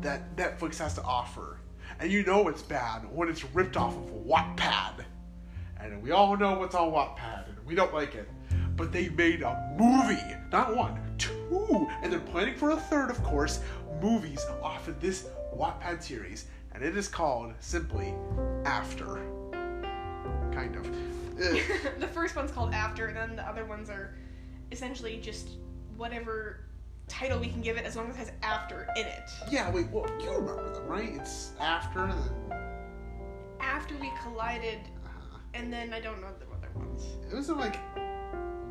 that 0.00 0.36
Netflix 0.36 0.78
has 0.78 0.94
to 0.94 1.02
offer. 1.02 1.58
And 1.98 2.12
you 2.12 2.24
know 2.24 2.48
it's 2.48 2.62
bad 2.62 3.02
when 3.10 3.28
it's 3.28 3.44
ripped 3.54 3.76
off 3.76 3.96
of 3.96 4.04
Wattpad. 4.26 5.04
And 5.80 6.02
we 6.02 6.10
all 6.10 6.36
know 6.36 6.58
what's 6.58 6.74
on 6.74 6.90
Wattpad, 6.90 7.48
and 7.48 7.66
we 7.66 7.74
don't 7.74 7.94
like 7.94 8.14
it. 8.14 8.28
But 8.76 8.92
they 8.92 9.08
made 9.08 9.42
a 9.42 9.74
movie, 9.78 10.36
not 10.52 10.76
one, 10.76 11.00
two, 11.16 11.88
and 12.02 12.12
they're 12.12 12.20
planning 12.20 12.54
for 12.54 12.70
a 12.70 12.76
third, 12.76 13.10
of 13.10 13.22
course, 13.22 13.60
movies 14.02 14.44
off 14.62 14.88
of 14.88 15.00
this 15.00 15.28
Wattpad 15.54 16.02
series. 16.02 16.46
And 16.72 16.84
it 16.84 16.96
is 16.96 17.08
called 17.08 17.54
simply 17.60 18.14
After. 18.64 19.20
Kind 20.52 20.76
of. 20.76 20.88
The 22.00 22.08
first 22.08 22.34
one's 22.34 22.50
called 22.50 22.72
After, 22.72 23.06
and 23.06 23.16
then 23.16 23.36
the 23.36 23.46
other 23.46 23.64
ones 23.66 23.90
are 23.90 24.14
essentially 24.72 25.18
just 25.18 25.50
whatever 25.96 26.65
title 27.08 27.38
we 27.38 27.48
can 27.48 27.60
give 27.60 27.76
it 27.76 27.84
as 27.84 27.96
long 27.96 28.08
as 28.10 28.16
it 28.16 28.18
has 28.18 28.32
After 28.42 28.88
in 28.96 29.06
it. 29.06 29.30
yeah, 29.50 29.70
wait, 29.70 29.88
well, 29.90 30.06
you 30.20 30.30
remember 30.30 30.72
them, 30.72 30.86
right? 30.86 31.10
It's 31.14 31.52
After, 31.60 32.00
and 32.04 32.12
then. 32.50 32.58
After 33.60 33.96
we 33.98 34.10
collided, 34.22 34.80
Uh, 35.04 35.38
and 35.54 35.72
then 35.72 35.92
I 35.92 36.00
don't 36.00 36.20
know 36.20 36.28
the 36.38 36.46
other 36.56 36.70
ones. 36.74 37.04
it 37.30 37.34
was 37.34 37.48
like 37.50 37.78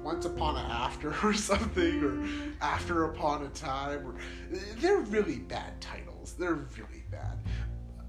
once 0.04 0.26
upon 0.26 0.56
a 0.56 0.60
after 0.60 1.14
or 1.28 1.34
something 1.34 2.04
or 2.04 2.28
after 2.62 3.06
upon 3.06 3.44
a 3.44 3.50
time 3.50 4.06
or 4.06 4.16
they're 4.78 5.00
really 5.00 5.38
bad 5.40 5.82
titles 5.82 6.34
they're 6.38 6.54
really 6.78 7.04
bad 7.10 7.40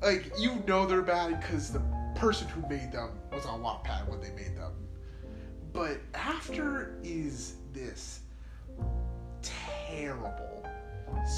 like 0.03 0.31
you 0.39 0.62
know 0.67 0.85
they're 0.87 1.01
bad 1.01 1.41
because 1.41 1.73
the 1.73 1.81
person 2.15 2.47
who 2.49 2.61
made 2.69 2.93
them 2.93 3.09
was 3.33 3.47
on 3.47 3.62
Wattpad 3.62 4.07
when 4.11 4.21
they 4.21 4.31
made 4.33 4.55
them 4.59 4.73
but 5.73 5.99
after 6.15 6.99
is 7.03 7.57
this 7.73 8.21
terrible 9.89 10.67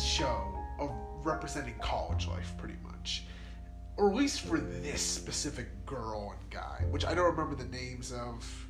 show 0.02 0.54
of 0.78 0.90
representing 1.24 1.74
college 1.80 2.26
life 2.28 2.52
pretty 2.56 2.76
much 2.84 3.24
or 3.96 4.08
at 4.08 4.14
least 4.14 4.42
for 4.42 4.58
this 4.58 5.02
specific 5.02 5.66
girl 5.86 6.34
and 6.38 6.50
guy 6.50 6.84
which 6.90 7.04
i 7.04 7.14
don't 7.14 7.26
remember 7.26 7.54
the 7.54 7.68
names 7.70 8.12
of 8.12 8.66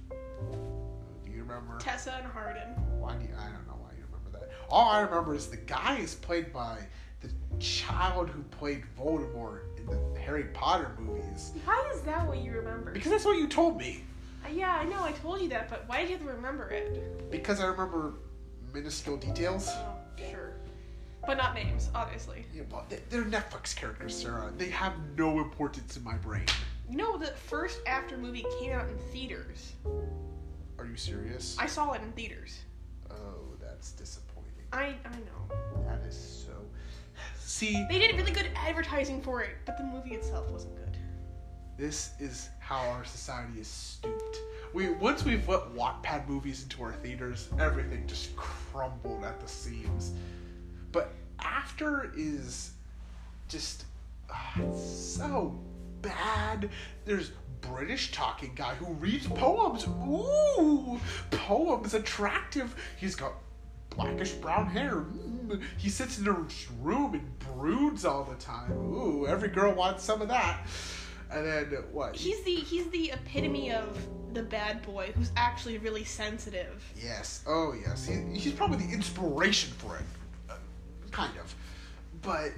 do 1.24 1.30
you 1.30 1.42
remember 1.42 1.78
Tessa 1.78 2.14
and 2.22 2.32
Hardin. 2.32 2.68
why 2.98 3.14
do 3.14 3.24
you, 3.24 3.30
I 3.38 3.44
don't 3.44 3.66
know 3.66 3.78
why 3.80 3.90
you 3.96 4.04
remember 4.10 4.38
that. 4.38 4.50
All 4.70 4.88
I 4.90 5.00
remember 5.00 5.34
is 5.34 5.48
the 5.48 5.56
guy 5.56 5.98
is 5.98 6.14
played 6.14 6.52
by 6.52 6.78
the 7.20 7.30
child 7.58 8.30
who 8.30 8.42
played 8.44 8.84
Voldemort 8.98 9.60
in 9.76 9.86
the 9.86 10.20
Harry 10.20 10.44
Potter 10.54 10.92
movies. 10.98 11.52
Why 11.64 11.90
is 11.94 12.02
that 12.02 12.26
what 12.26 12.38
you 12.38 12.52
remember? 12.52 12.92
Because 12.92 13.10
that's 13.10 13.24
what 13.24 13.38
you 13.38 13.48
told 13.48 13.76
me. 13.78 14.04
Uh, 14.44 14.50
yeah, 14.52 14.78
I 14.80 14.84
know, 14.84 15.02
I 15.02 15.12
told 15.12 15.40
you 15.40 15.48
that, 15.48 15.68
but 15.68 15.88
why 15.88 16.00
did 16.00 16.10
you 16.10 16.16
have 16.16 16.26
to 16.26 16.32
remember 16.32 16.70
it? 16.70 17.30
Because 17.30 17.60
I 17.60 17.66
remember 17.66 18.14
minuscule 18.72 19.16
details. 19.16 19.68
Oh, 19.70 19.94
sure. 20.30 20.52
But 21.26 21.36
not 21.36 21.54
names, 21.54 21.90
obviously. 21.94 22.46
Yeah, 22.54 22.62
well, 22.70 22.86
they- 22.88 23.02
they're 23.10 23.22
Netflix 23.24 23.74
characters, 23.74 24.16
Sarah. 24.20 24.52
They 24.56 24.70
have 24.70 24.94
no 25.16 25.38
importance 25.40 25.96
in 25.96 26.04
my 26.04 26.14
brain. 26.16 26.46
You 26.88 26.96
know, 26.96 27.18
the 27.18 27.26
first 27.32 27.80
After 27.86 28.16
movie 28.16 28.46
came 28.58 28.72
out 28.72 28.88
in 28.88 28.96
theaters. 29.12 29.72
Are 30.78 30.86
you 30.86 30.96
serious? 30.96 31.56
I 31.58 31.66
saw 31.66 31.92
it 31.92 32.02
in 32.02 32.12
theaters. 32.12 32.58
oh, 33.10 33.54
that's 33.60 33.92
disappointing. 33.92 34.52
I 34.72 34.96
I 35.04 35.16
know. 35.26 35.82
That 35.86 36.00
is 36.06 36.16
so. 36.46 36.52
See, 37.38 37.84
They 37.90 37.98
did 37.98 38.16
really 38.16 38.32
good 38.32 38.50
advertising 38.56 39.20
for 39.20 39.42
it, 39.42 39.50
but 39.66 39.76
the 39.76 39.84
movie 39.84 40.14
itself 40.14 40.48
wasn't 40.50 40.76
good. 40.76 40.87
This 41.78 42.10
is 42.18 42.48
how 42.58 42.78
our 42.90 43.04
society 43.04 43.60
is 43.60 43.68
stooped. 43.68 44.38
We 44.74 44.90
once 44.90 45.24
we've 45.24 45.48
let 45.48 45.60
Wattpad 45.76 46.26
movies 46.26 46.64
into 46.64 46.82
our 46.82 46.92
theaters, 46.92 47.48
everything 47.60 48.04
just 48.08 48.34
crumbled 48.34 49.22
at 49.24 49.40
the 49.40 49.46
seams. 49.46 50.12
But 50.90 51.12
after 51.38 52.12
is 52.16 52.72
just 53.48 53.84
it's 54.56 54.82
so 54.82 55.56
bad. 56.02 56.68
There's 57.04 57.30
British 57.60 58.10
talking 58.10 58.54
guy 58.56 58.74
who 58.74 58.92
reads 58.94 59.28
poems. 59.28 59.86
Ooh, 59.86 60.98
poems 61.30 61.94
attractive. 61.94 62.74
He's 62.96 63.14
got 63.14 63.34
blackish 63.90 64.32
brown 64.32 64.66
hair. 64.66 64.96
Mm. 64.96 65.62
He 65.76 65.90
sits 65.90 66.18
in 66.18 66.26
a 66.26 66.44
room 66.82 67.14
and 67.14 67.38
broods 67.38 68.04
all 68.04 68.24
the 68.24 68.34
time. 68.34 68.72
Ooh, 68.72 69.28
every 69.28 69.48
girl 69.48 69.72
wants 69.72 70.02
some 70.02 70.20
of 70.20 70.26
that. 70.28 70.66
And 71.30 71.46
then 71.46 71.66
what? 71.92 72.16
He's 72.16 72.42
the 72.42 72.54
he's 72.54 72.88
the 72.88 73.12
epitome 73.12 73.72
of 73.72 73.98
the 74.34 74.42
bad 74.42 74.82
boy 74.82 75.12
who's 75.16 75.30
actually 75.36 75.78
really 75.78 76.04
sensitive. 76.04 76.84
Yes. 76.96 77.42
Oh, 77.46 77.74
yes. 77.74 78.06
He, 78.06 78.14
he's 78.38 78.52
probably 78.52 78.86
the 78.86 78.92
inspiration 78.92 79.72
for 79.78 79.96
it. 79.96 80.04
Uh, 80.48 80.54
kind 81.10 81.32
of. 81.38 81.54
But 82.22 82.52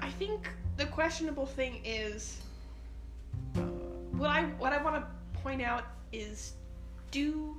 I 0.00 0.10
think 0.18 0.48
the 0.76 0.86
questionable 0.86 1.46
thing 1.46 1.80
is 1.84 2.40
uh, 3.56 3.60
what 4.16 4.30
I 4.30 4.44
what 4.58 4.72
I 4.72 4.82
want 4.82 4.96
to 4.96 5.40
point 5.40 5.62
out 5.62 5.84
is 6.12 6.54
do 7.10 7.56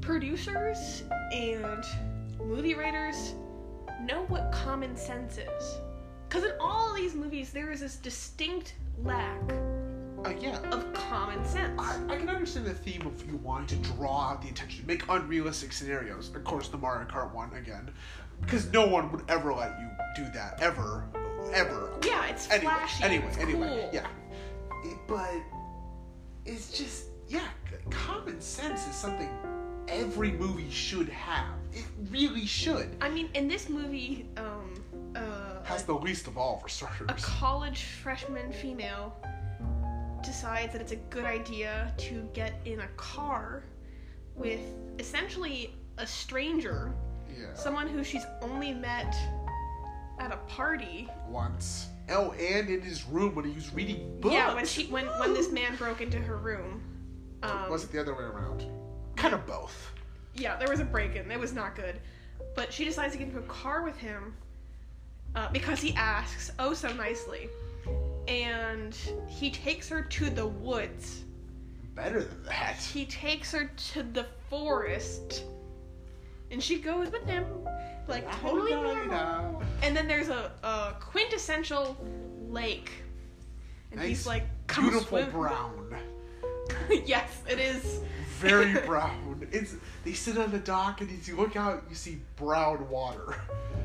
producers 0.00 1.02
and 1.32 1.84
movie 2.38 2.74
writers 2.74 3.34
know 4.02 4.24
what 4.28 4.52
common 4.52 4.96
sense 4.96 5.38
is? 5.38 5.78
Because 6.28 6.44
in 6.44 6.52
all 6.60 6.92
these 6.94 7.14
movies, 7.14 7.50
there 7.52 7.70
is 7.70 7.80
this 7.80 7.96
distinct 7.96 8.74
lack 9.02 9.40
uh, 10.24 10.30
yeah. 10.40 10.58
of 10.70 10.92
common 10.92 11.42
sense. 11.44 11.80
I, 11.80 11.98
I 12.08 12.16
can 12.16 12.28
understand 12.28 12.66
the 12.66 12.74
theme 12.74 13.06
of 13.06 13.26
you 13.26 13.36
wanting 13.38 13.82
to 13.82 13.92
draw 13.92 14.30
out 14.30 14.42
the 14.42 14.48
attention, 14.48 14.84
make 14.86 15.08
unrealistic 15.08 15.72
scenarios. 15.72 16.28
Of 16.34 16.44
course, 16.44 16.68
the 16.68 16.76
Mario 16.76 17.08
Kart 17.08 17.32
one 17.32 17.52
again, 17.54 17.90
because 18.42 18.70
no 18.72 18.86
one 18.86 19.10
would 19.12 19.22
ever 19.28 19.54
let 19.54 19.78
you 19.80 19.88
do 20.24 20.30
that 20.32 20.60
ever, 20.60 21.04
ever. 21.54 21.92
Yeah, 22.04 22.26
it's 22.26 22.50
anyway, 22.50 22.72
flashy. 22.74 23.04
Anyway, 23.04 23.26
it's 23.28 23.38
anyway, 23.38 23.68
cool. 23.68 23.90
yeah. 23.92 24.06
It- 24.84 24.98
but 25.06 25.30
it's 26.44 26.76
just 26.76 27.04
yeah, 27.28 27.48
common 27.90 28.40
sense 28.40 28.86
is 28.86 28.94
something 28.94 29.28
every 29.88 30.32
movie 30.32 30.70
should 30.70 31.08
have. 31.08 31.54
It 31.72 31.84
really 32.10 32.46
should. 32.46 32.96
I 33.00 33.08
mean, 33.08 33.28
in 33.34 33.48
this 33.48 33.68
movie, 33.68 34.28
um, 34.36 34.84
uh, 35.16 35.47
Has 35.68 35.82
the 35.82 35.92
least 35.92 36.26
of 36.26 36.38
all 36.38 36.56
for 36.56 36.68
starters. 36.70 37.10
a 37.10 37.12
college 37.12 37.82
freshman 37.82 38.50
female 38.52 39.14
decides 40.24 40.72
that 40.72 40.80
it's 40.80 40.92
a 40.92 40.96
good 40.96 41.26
idea 41.26 41.92
to 41.98 42.26
get 42.32 42.54
in 42.64 42.80
a 42.80 42.88
car 42.96 43.64
with 44.34 44.60
essentially 44.98 45.74
a 45.98 46.06
stranger, 46.06 46.94
yeah. 47.38 47.52
someone 47.52 47.86
who 47.86 48.02
she's 48.02 48.24
only 48.40 48.72
met 48.72 49.14
at 50.18 50.32
a 50.32 50.38
party. 50.48 51.06
Once. 51.28 51.88
Oh, 52.08 52.32
and 52.32 52.70
in 52.70 52.80
his 52.80 53.04
room 53.04 53.34
when 53.34 53.44
he 53.44 53.52
was 53.52 53.70
reading 53.74 54.18
books. 54.22 54.32
Yeah, 54.32 54.54
when 54.54 54.64
she 54.64 54.86
when 54.86 55.04
when 55.20 55.34
this 55.34 55.52
man 55.52 55.76
broke 55.78 56.00
into 56.00 56.18
her 56.18 56.38
room. 56.38 56.82
Um, 57.42 57.68
was 57.68 57.84
it 57.84 57.92
the 57.92 58.00
other 58.00 58.14
way 58.14 58.24
around? 58.24 58.64
Kind 59.16 59.34
of 59.34 59.46
both. 59.46 59.92
yeah, 60.34 60.56
there 60.56 60.68
was 60.68 60.80
a 60.80 60.84
break 60.86 61.14
in. 61.14 61.30
It 61.30 61.38
was 61.38 61.52
not 61.52 61.76
good. 61.76 62.00
But 62.56 62.72
she 62.72 62.86
decides 62.86 63.12
to 63.12 63.18
get 63.18 63.28
into 63.28 63.40
a 63.40 63.42
car 63.42 63.82
with 63.82 63.98
him 63.98 64.34
uh, 65.34 65.48
because 65.52 65.80
he 65.80 65.94
asks 65.94 66.50
oh 66.58 66.74
so 66.74 66.92
nicely. 66.92 67.48
And 68.26 68.94
he 69.26 69.50
takes 69.50 69.88
her 69.88 70.02
to 70.02 70.30
the 70.30 70.46
woods. 70.46 71.24
Better 71.94 72.22
than 72.22 72.42
that. 72.44 72.76
He 72.76 73.06
takes 73.06 73.50
her 73.52 73.70
to 73.92 74.02
the 74.02 74.26
forest. 74.50 75.44
And 76.50 76.62
she 76.62 76.78
goes 76.78 77.10
with 77.10 77.24
him. 77.24 77.46
Like, 78.06 78.30
totally 78.40 78.72
normal. 78.72 79.62
And 79.82 79.96
then 79.96 80.06
there's 80.06 80.28
a, 80.28 80.52
a 80.62 80.94
quintessential 81.00 81.96
lake. 82.48 82.90
And 83.92 84.00
he's 84.00 84.26
like, 84.26 84.44
come 84.66 84.84
Beautiful 84.90 85.18
swim. 85.18 85.30
brown. 85.30 85.96
yes, 87.06 87.42
it 87.48 87.58
is. 87.58 88.00
Very 88.38 88.72
brown. 88.86 89.46
It's 89.52 89.74
they 90.04 90.12
sit 90.12 90.38
on 90.38 90.50
the 90.50 90.58
dock 90.58 91.00
and 91.00 91.10
as 91.10 91.26
you 91.28 91.36
look 91.36 91.56
out, 91.56 91.84
you 91.88 91.94
see 91.94 92.20
brown 92.36 92.88
water. 92.88 93.36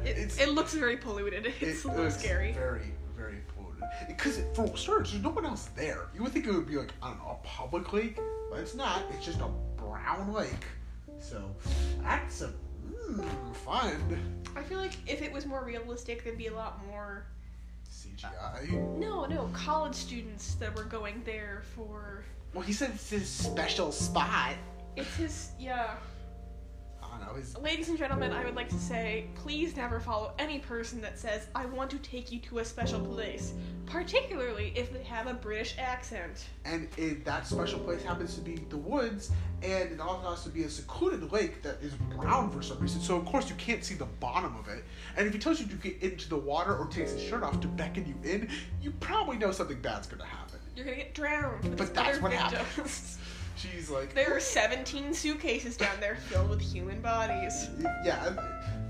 It, 0.06 0.38
it 0.40 0.50
looks 0.50 0.74
very 0.74 0.98
polluted. 0.98 1.46
It's 1.62 1.62
It 1.62 1.86
a 1.86 1.88
little 1.88 2.04
looks 2.04 2.18
scary. 2.18 2.52
Very, 2.52 2.94
very 3.18 3.38
polluted. 3.56 3.84
Because 4.08 4.42
for 4.54 4.76
starters, 4.76 5.12
there's 5.12 5.24
no 5.24 5.30
one 5.30 5.46
else 5.46 5.70
there. 5.76 6.08
You 6.14 6.24
would 6.24 6.34
think 6.34 6.46
it 6.46 6.52
would 6.52 6.68
be 6.68 6.76
like 6.76 6.92
I 7.02 7.10
don't 7.10 7.20
know 7.20 7.40
a 7.42 7.48
public 7.48 7.94
lake, 7.94 8.20
but 8.50 8.60
it's 8.60 8.76
not. 8.76 9.04
It's 9.12 9.26
just 9.26 9.40
a 9.40 9.50
brown 9.78 10.34
lake. 10.34 10.66
So 11.20 11.42
that's 12.02 12.42
a 12.42 12.54
mm, 12.86 13.56
fun 13.56 14.42
I 14.56 14.62
feel 14.62 14.78
like 14.78 14.94
if 15.08 15.22
it 15.22 15.32
was 15.32 15.46
more 15.46 15.64
realistic, 15.64 16.24
there'd 16.24 16.38
be 16.38 16.48
a 16.48 16.54
lot 16.54 16.86
more. 16.88 17.26
CGI. 17.92 18.98
No, 18.98 19.26
no, 19.26 19.50
college 19.54 19.96
students 19.96 20.56
that 20.56 20.76
were 20.76 20.84
going 20.84 21.22
there 21.26 21.64
for. 21.76 22.24
Well, 22.54 22.64
he 22.64 22.74
said 22.74 22.92
it's 22.94 23.10
his 23.10 23.28
special 23.30 23.92
spot. 23.92 24.54
It's 24.96 25.16
his. 25.16 25.50
Yeah. 25.60 25.96
I 27.02 27.18
don't 27.18 27.28
know. 27.28 27.34
His 27.34 27.58
Ladies 27.58 27.90
and 27.90 27.98
gentlemen, 27.98 28.32
I 28.32 28.46
would 28.46 28.56
like 28.56 28.70
to 28.70 28.80
say 28.80 29.28
please 29.36 29.76
never 29.76 30.00
follow 30.00 30.34
any 30.40 30.60
person 30.60 31.02
that 31.02 31.18
says, 31.18 31.48
I 31.56 31.66
want 31.66 31.90
to 31.92 31.98
take 31.98 32.32
you 32.32 32.40
to 32.42 32.60
a 32.60 32.66
special 32.66 33.00
place, 33.00 33.54
particularly 33.88 34.72
if 34.76 34.94
they 34.94 35.04
have 35.04 35.28
a 35.28 35.34
British 35.34 35.76
accent. 35.80 36.46
and 36.66 36.88
it, 36.98 37.26
that 37.26 37.46
special 37.48 37.80
place 37.80 38.04
happens 38.04 38.36
to 38.36 38.42
be 38.42 38.56
the 38.70 38.78
woods, 38.78 39.32
and 39.64 39.92
it 39.92 40.00
also 40.00 40.30
has 40.30 40.44
to 40.44 40.50
be 40.50 40.64
a 40.64 40.70
secluded 40.70 41.32
lake 41.32 41.62
that 41.64 41.82
is 41.82 41.94
brown 42.16 42.50
for 42.52 42.62
some 42.62 42.80
reason. 42.80 43.02
So 43.02 43.16
of 43.16 43.26
course 43.26 43.50
you 43.50 43.56
can't 43.56 43.84
see 43.84 43.96
the 43.96 44.06
bottom 44.06 44.56
of 44.56 44.68
it. 44.68 44.84
And 45.18 45.28
if 45.28 45.34
he 45.34 45.40
tells 45.40 45.60
you 45.60 45.68
to 45.68 45.76
get 45.76 46.02
into 46.02 46.30
the 46.30 46.38
water 46.38 46.76
or 46.78 46.88
takes 46.88 47.12
his 47.12 47.22
shirt 47.22 47.44
off 47.44 47.60
to 47.62 47.68
beckon 47.68 48.06
you 48.08 48.30
in, 48.30 48.50
you 48.82 48.92
probably 49.00 49.38
know 49.38 49.52
something 49.52 49.80
bad's 49.82 50.08
gonna 50.08 50.24
happen. 50.26 50.53
You're 50.76 50.86
gonna 50.86 50.98
get 50.98 51.14
drowned. 51.14 51.78
But 51.78 51.94
that's 51.94 52.20
what 52.22 52.34
happens. 52.34 53.18
She's 53.56 53.90
like, 53.90 54.14
There 54.14 54.36
are 54.36 54.40
17 54.40 55.14
suitcases 55.14 55.78
down 55.78 55.96
there 56.00 56.16
filled 56.16 56.50
with 56.50 56.62
human 56.62 57.02
bodies. 57.02 57.70
yeah. 58.04 58.36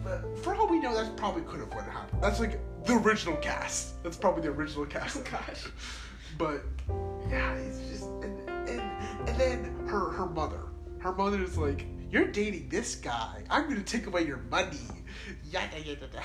But 0.04 0.38
for 0.40 0.56
all 0.56 0.68
we 0.68 0.80
know, 0.80 0.96
that's 0.96 1.10
probably 1.16 1.44
could 1.44 1.60
have 1.60 1.74
what 1.74 1.84
happened. 1.86 2.22
That's 2.22 2.40
like 2.40 2.60
the 2.86 2.94
original 2.98 3.36
cast. 3.38 4.02
That's 4.04 4.18
probably 4.18 4.42
the 4.44 4.50
original 4.50 4.86
cast. 4.86 5.18
Oh, 5.18 5.24
gosh. 5.32 5.66
But 6.38 6.64
yeah, 7.30 7.54
it's 7.54 7.78
just 7.92 8.06
and 8.24 8.50
and, 8.68 8.82
and 9.30 9.40
then 9.40 9.88
her 9.88 10.10
her 10.10 10.26
mother. 10.26 10.62
Her 10.98 11.14
mother 11.14 11.44
is 11.44 11.60
like, 11.60 11.86
"You're 12.10 12.26
dating 12.32 12.70
this 12.70 12.96
guy. 12.96 13.44
I'm 13.52 13.70
gonna 13.70 13.84
take 13.84 14.08
away 14.08 14.26
your 14.26 14.40
money." 14.50 14.80
Yada 15.54 15.80
yada 15.80 16.08
yada. 16.14 16.24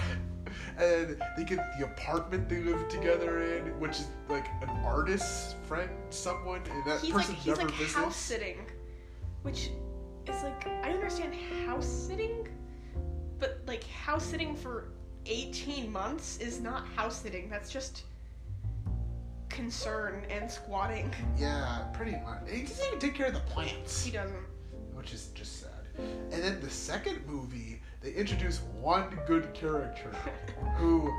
And 0.78 1.22
they 1.36 1.44
get 1.44 1.78
the 1.78 1.84
apartment 1.84 2.48
they 2.48 2.62
live 2.62 2.88
together 2.88 3.42
in, 3.42 3.78
which 3.78 4.00
is 4.00 4.08
like 4.28 4.46
an 4.62 4.70
artist 4.84 5.56
friend, 5.68 5.90
someone, 6.10 6.62
and 6.70 6.84
that 6.86 7.00
He's 7.00 7.12
like 7.12 7.26
person 7.26 7.34
he's 7.36 7.46
never 7.46 7.62
like 7.68 7.74
visits. 7.74 7.94
house 7.94 8.16
sitting, 8.16 8.56
which 9.42 9.70
is 10.26 10.42
like 10.42 10.66
I 10.66 10.90
understand 10.92 11.34
house 11.66 11.86
sitting, 11.86 12.48
but 13.38 13.60
like 13.66 13.84
house 13.84 14.24
sitting 14.24 14.56
for 14.56 14.88
18 15.26 15.92
months 15.92 16.38
is 16.38 16.60
not 16.60 16.86
house 16.96 17.20
sitting. 17.20 17.50
That's 17.50 17.70
just 17.70 18.04
concern 19.50 20.24
and 20.30 20.50
squatting. 20.50 21.12
Yeah, 21.36 21.84
pretty 21.92 22.12
much. 22.24 22.48
He 22.50 22.62
doesn't 22.62 22.86
even 22.86 22.98
take 22.98 23.14
care 23.14 23.26
of 23.26 23.34
the 23.34 23.40
plants. 23.40 24.04
He 24.04 24.10
doesn't. 24.10 24.46
which 24.94 25.12
is 25.12 25.26
just 25.34 25.60
sad. 25.60 25.70
And 26.32 26.42
then 26.42 26.60
the 26.60 26.70
second 26.70 27.26
movie, 27.26 27.80
they 28.00 28.12
introduce 28.12 28.60
one 28.80 29.18
good 29.26 29.52
character 29.54 30.10
who 30.76 31.12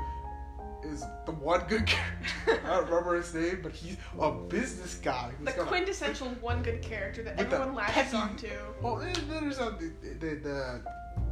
is 0.82 1.04
the 1.26 1.32
one 1.32 1.60
good 1.68 1.86
character. 1.86 2.60
I 2.66 2.76
don't 2.76 2.84
remember 2.88 3.16
his 3.16 3.34
name, 3.34 3.60
but 3.62 3.72
he's 3.72 3.96
a 4.18 4.30
business 4.30 4.94
guy. 4.94 5.30
The 5.40 5.52
got 5.52 5.58
a- 5.58 5.64
quintessential 5.64 6.28
one 6.40 6.62
good 6.62 6.80
character 6.82 7.22
that 7.22 7.38
everyone 7.38 7.74
latches 7.74 8.14
onto. 8.14 8.48
Well, 8.80 8.96
then 8.96 9.14
there's 9.28 9.58
uh, 9.58 9.70
the, 9.78 9.92
the 10.24 10.82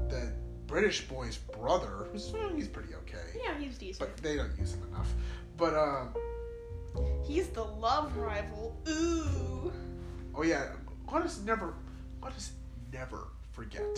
the 0.09 0.33
British 0.67 1.09
boy's 1.09 1.39
brother, 1.39 2.07
who's 2.13 2.31
well, 2.31 2.51
he's 2.55 2.69
pretty 2.69 2.95
okay, 2.95 3.41
Yeah, 3.43 3.59
he's 3.59 3.79
decent. 3.79 3.99
but 4.01 4.17
they 4.23 4.37
don't 4.37 4.57
use 4.59 4.75
him 4.75 4.83
enough. 4.93 5.11
But 5.57 5.75
um, 5.75 6.15
He's 7.25 7.49
the 7.49 7.65
love 7.65 8.17
rival. 8.17 8.77
Ooh. 8.89 9.73
Oh 10.35 10.43
yeah, 10.43 10.73
us 11.13 11.41
never, 11.45 11.75
us 12.23 12.53
never 12.93 13.29
forget 13.59 13.97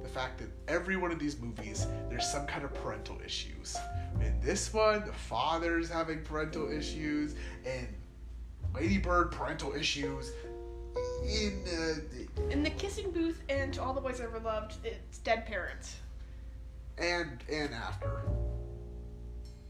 the 0.00 0.08
fact 0.08 0.38
that 0.38 0.48
every 0.68 0.96
one 0.96 1.10
of 1.10 1.18
these 1.18 1.40
movies 1.40 1.88
there's 2.08 2.30
some 2.30 2.46
kind 2.46 2.64
of 2.64 2.72
parental 2.74 3.18
issues. 3.24 3.76
In 4.20 4.38
this 4.40 4.72
one, 4.72 5.04
the 5.04 5.12
father's 5.12 5.88
having 5.90 6.22
parental 6.22 6.70
issues, 6.70 7.34
and 7.66 7.88
Lady 8.72 8.98
Bird 8.98 9.32
parental 9.32 9.74
issues. 9.74 10.30
In 11.26 11.64
uh, 11.66 12.50
In 12.50 12.62
the 12.62 12.70
kissing 12.70 13.10
booth 13.10 13.42
and 13.48 13.74
To 13.74 13.82
All 13.82 13.92
the 13.92 14.00
Boys 14.00 14.20
I 14.20 14.24
Ever 14.24 14.38
Loved, 14.38 14.74
it's 14.84 15.18
dead 15.18 15.46
parents. 15.46 15.96
and 16.98 17.42
and 17.50 17.74
after. 17.74 18.22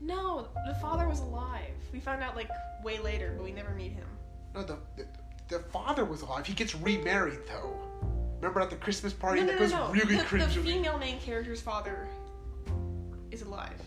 No, 0.01 0.49
the 0.67 0.75
father 0.75 1.09
was 1.09 1.21
alive. 1.21 1.73
We 1.91 2.01
found 2.01 2.23
out 2.23 2.37
like 2.37 2.51
way 2.85 2.99
later, 2.99 3.33
but 3.35 3.45
we 3.45 3.53
never 3.53 3.71
meet 3.71 3.93
him. 3.93 4.09
No, 4.55 4.63
the, 4.63 4.77
the 4.99 5.07
the 5.49 5.59
father 5.61 6.05
was 6.05 6.21
alive. 6.21 6.45
He 6.45 6.53
gets 6.53 6.75
remarried 6.75 7.41
though. 7.47 7.79
Remember 8.43 8.61
at 8.61 8.71
the 8.71 8.77
Christmas 8.77 9.13
party? 9.13 9.41
no, 9.41 9.47
no, 9.47 9.53
that 9.53 9.59
no, 9.59 9.63
was 9.63 9.73
no. 9.73 9.91
really 9.93 10.17
the, 10.17 10.25
cringe. 10.25 10.53
the 10.57 10.61
female 10.63 10.99
main 10.99 11.21
character's 11.21 11.61
father 11.61 12.09
is 13.31 13.43
alive. 13.43 13.81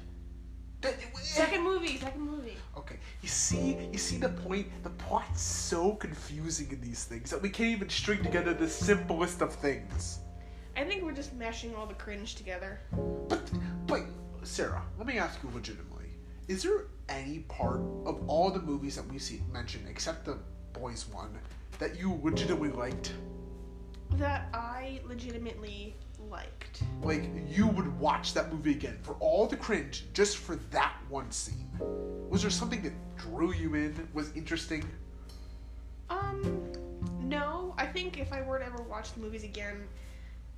That- 0.79 0.95
Second 1.21 1.61
movie, 1.61 1.97
second 1.97 2.21
movie. 2.21 2.55
Okay, 2.77 2.95
you 3.21 3.27
see, 3.27 3.77
you 3.91 3.97
see 3.97 4.15
the 4.15 4.29
point. 4.29 4.67
The 4.83 4.91
plot's 4.91 5.41
so 5.41 5.95
confusing 5.95 6.71
in 6.71 6.79
these 6.79 7.03
things 7.03 7.31
that 7.31 7.41
we 7.41 7.49
can't 7.49 7.71
even 7.71 7.89
string 7.89 8.23
together 8.23 8.53
the 8.53 8.69
simplest 8.69 9.41
of 9.41 9.53
things. 9.53 10.19
I 10.77 10.85
think 10.85 11.03
we're 11.03 11.11
just 11.11 11.33
mashing 11.33 11.75
all 11.75 11.85
the 11.85 11.93
cringe 11.95 12.35
together. 12.35 12.79
But, 13.27 13.51
but 13.87 14.03
Sarah, 14.43 14.83
let 14.97 15.05
me 15.05 15.17
ask 15.17 15.43
you 15.43 15.49
legitimately: 15.53 16.11
Is 16.47 16.63
there 16.63 16.85
any 17.09 17.39
part 17.39 17.81
of 18.05 18.23
all 18.29 18.51
the 18.51 18.61
movies 18.61 18.95
that 18.95 19.07
we 19.07 19.19
see 19.19 19.41
mentioned, 19.51 19.85
except 19.89 20.23
the 20.23 20.37
boys 20.71 21.07
one, 21.11 21.37
that 21.79 21.99
you 21.99 22.21
legitimately 22.23 22.69
liked? 22.69 23.11
That 24.17 24.47
I 24.53 25.01
legitimately 25.07 25.95
liked. 26.29 26.83
Like 27.03 27.29
you 27.47 27.67
would 27.67 27.99
watch 27.99 28.33
that 28.33 28.51
movie 28.51 28.71
again 28.71 28.97
for 29.01 29.15
all 29.19 29.45
the 29.45 29.57
cringe, 29.57 30.05
just 30.13 30.37
for 30.37 30.55
that 30.71 30.95
one 31.09 31.31
scene? 31.31 31.69
Was 32.29 32.41
there 32.41 32.51
something 32.51 32.81
that 32.83 32.93
drew 33.17 33.53
you 33.53 33.75
in? 33.75 34.07
Was 34.13 34.31
interesting? 34.35 34.85
Um, 36.09 36.71
no. 37.21 37.73
I 37.77 37.85
think 37.85 38.17
if 38.17 38.31
I 38.31 38.41
were 38.41 38.59
to 38.59 38.65
ever 38.65 38.83
watch 38.83 39.11
the 39.13 39.19
movies 39.19 39.43
again, 39.43 39.87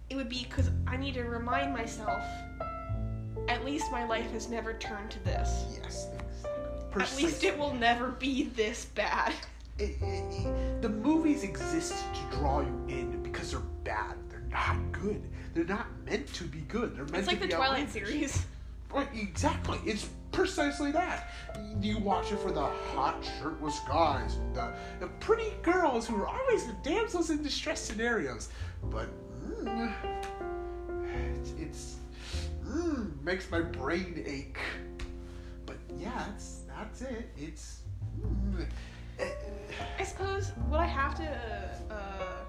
it 0.09 0.15
would 0.15 0.29
be 0.29 0.45
because 0.47 0.69
I 0.85 0.95
need 0.97 1.15
to 1.15 1.23
remind 1.23 1.73
myself. 1.73 2.23
At 3.47 3.65
least 3.65 3.91
my 3.91 4.05
life 4.05 4.29
has 4.31 4.49
never 4.49 4.73
turned 4.73 5.09
to 5.11 5.23
this. 5.23 5.79
Yes, 5.81 6.07
exactly. 6.95 7.01
At 7.01 7.17
least 7.17 7.43
it 7.43 7.57
will 7.57 7.73
never 7.73 8.09
be 8.09 8.43
this 8.43 8.85
bad. 8.85 9.33
It, 9.79 9.95
it, 10.01 10.81
the 10.81 10.89
movies 10.89 11.43
exist 11.43 11.95
to 12.13 12.37
draw 12.37 12.61
you 12.61 12.85
in 12.87 13.21
because 13.23 13.51
they're 13.51 13.59
bad. 13.83 14.15
They're 14.29 14.47
not 14.51 14.91
good. 14.91 15.21
They're 15.53 15.65
not 15.65 15.87
meant 16.05 16.31
to 16.33 16.43
be 16.45 16.61
good. 16.61 16.95
They're 16.95 17.05
meant 17.05 17.17
It's 17.17 17.27
like 17.27 17.37
to 17.37 17.43
the 17.43 17.47
be 17.47 17.53
Twilight 17.53 17.89
series. 17.89 18.45
Right, 18.91 19.07
exactly. 19.13 19.79
It's 19.85 20.09
precisely 20.31 20.91
that. 20.91 21.29
You 21.81 21.99
watch 21.99 22.31
it 22.31 22.39
for 22.39 22.51
the 22.51 22.65
hot 22.65 23.23
shirtless 23.39 23.79
guys, 23.87 24.37
the, 24.53 24.71
the 24.99 25.07
pretty 25.19 25.51
girls 25.61 26.07
who 26.07 26.15
are 26.15 26.27
always 26.27 26.65
the 26.65 26.75
damsels 26.83 27.29
in 27.29 27.43
distress 27.43 27.81
scenarios. 27.81 28.49
But 28.83 29.09
mm, 29.45 29.93
it's, 31.35 31.51
it's 31.59 31.95
mm, 32.65 33.21
makes 33.23 33.49
my 33.51 33.61
brain 33.61 34.23
ache. 34.25 34.59
But 35.65 35.77
yeah, 35.97 36.25
that's 36.27 36.61
that's 36.67 37.01
it. 37.01 37.29
It's. 37.37 37.81
Mm, 38.21 38.65
suppose 40.17 40.51
what 40.67 40.79
I 40.79 40.85
have 40.85 41.15
to 41.15 41.93
uh, 41.93 42.43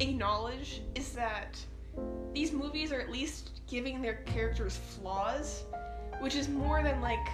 acknowledge 0.00 0.82
is 0.94 1.12
that 1.12 1.58
these 2.32 2.52
movies 2.52 2.92
are 2.92 3.00
at 3.00 3.10
least 3.10 3.60
giving 3.66 4.00
their 4.00 4.16
characters 4.26 4.76
flaws, 4.76 5.64
which 6.20 6.36
is 6.36 6.48
more 6.48 6.82
than 6.82 7.00
like 7.00 7.26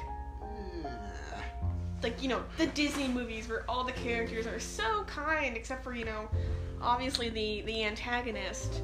like 2.02 2.22
you 2.22 2.28
know 2.28 2.42
the 2.58 2.66
Disney 2.68 3.08
movies 3.08 3.48
where 3.48 3.64
all 3.68 3.84
the 3.84 3.92
characters 3.92 4.46
are 4.46 4.60
so 4.60 5.04
kind 5.04 5.56
except 5.56 5.82
for 5.82 5.94
you 5.94 6.04
know 6.04 6.28
obviously 6.80 7.28
the 7.28 7.62
the 7.62 7.84
antagonist. 7.84 8.80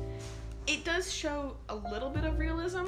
It 0.67 0.85
does 0.85 1.13
show 1.13 1.57
a 1.71 1.75
little 1.75 2.11
bit 2.11 2.25
of 2.25 2.39
realism, 2.39 2.85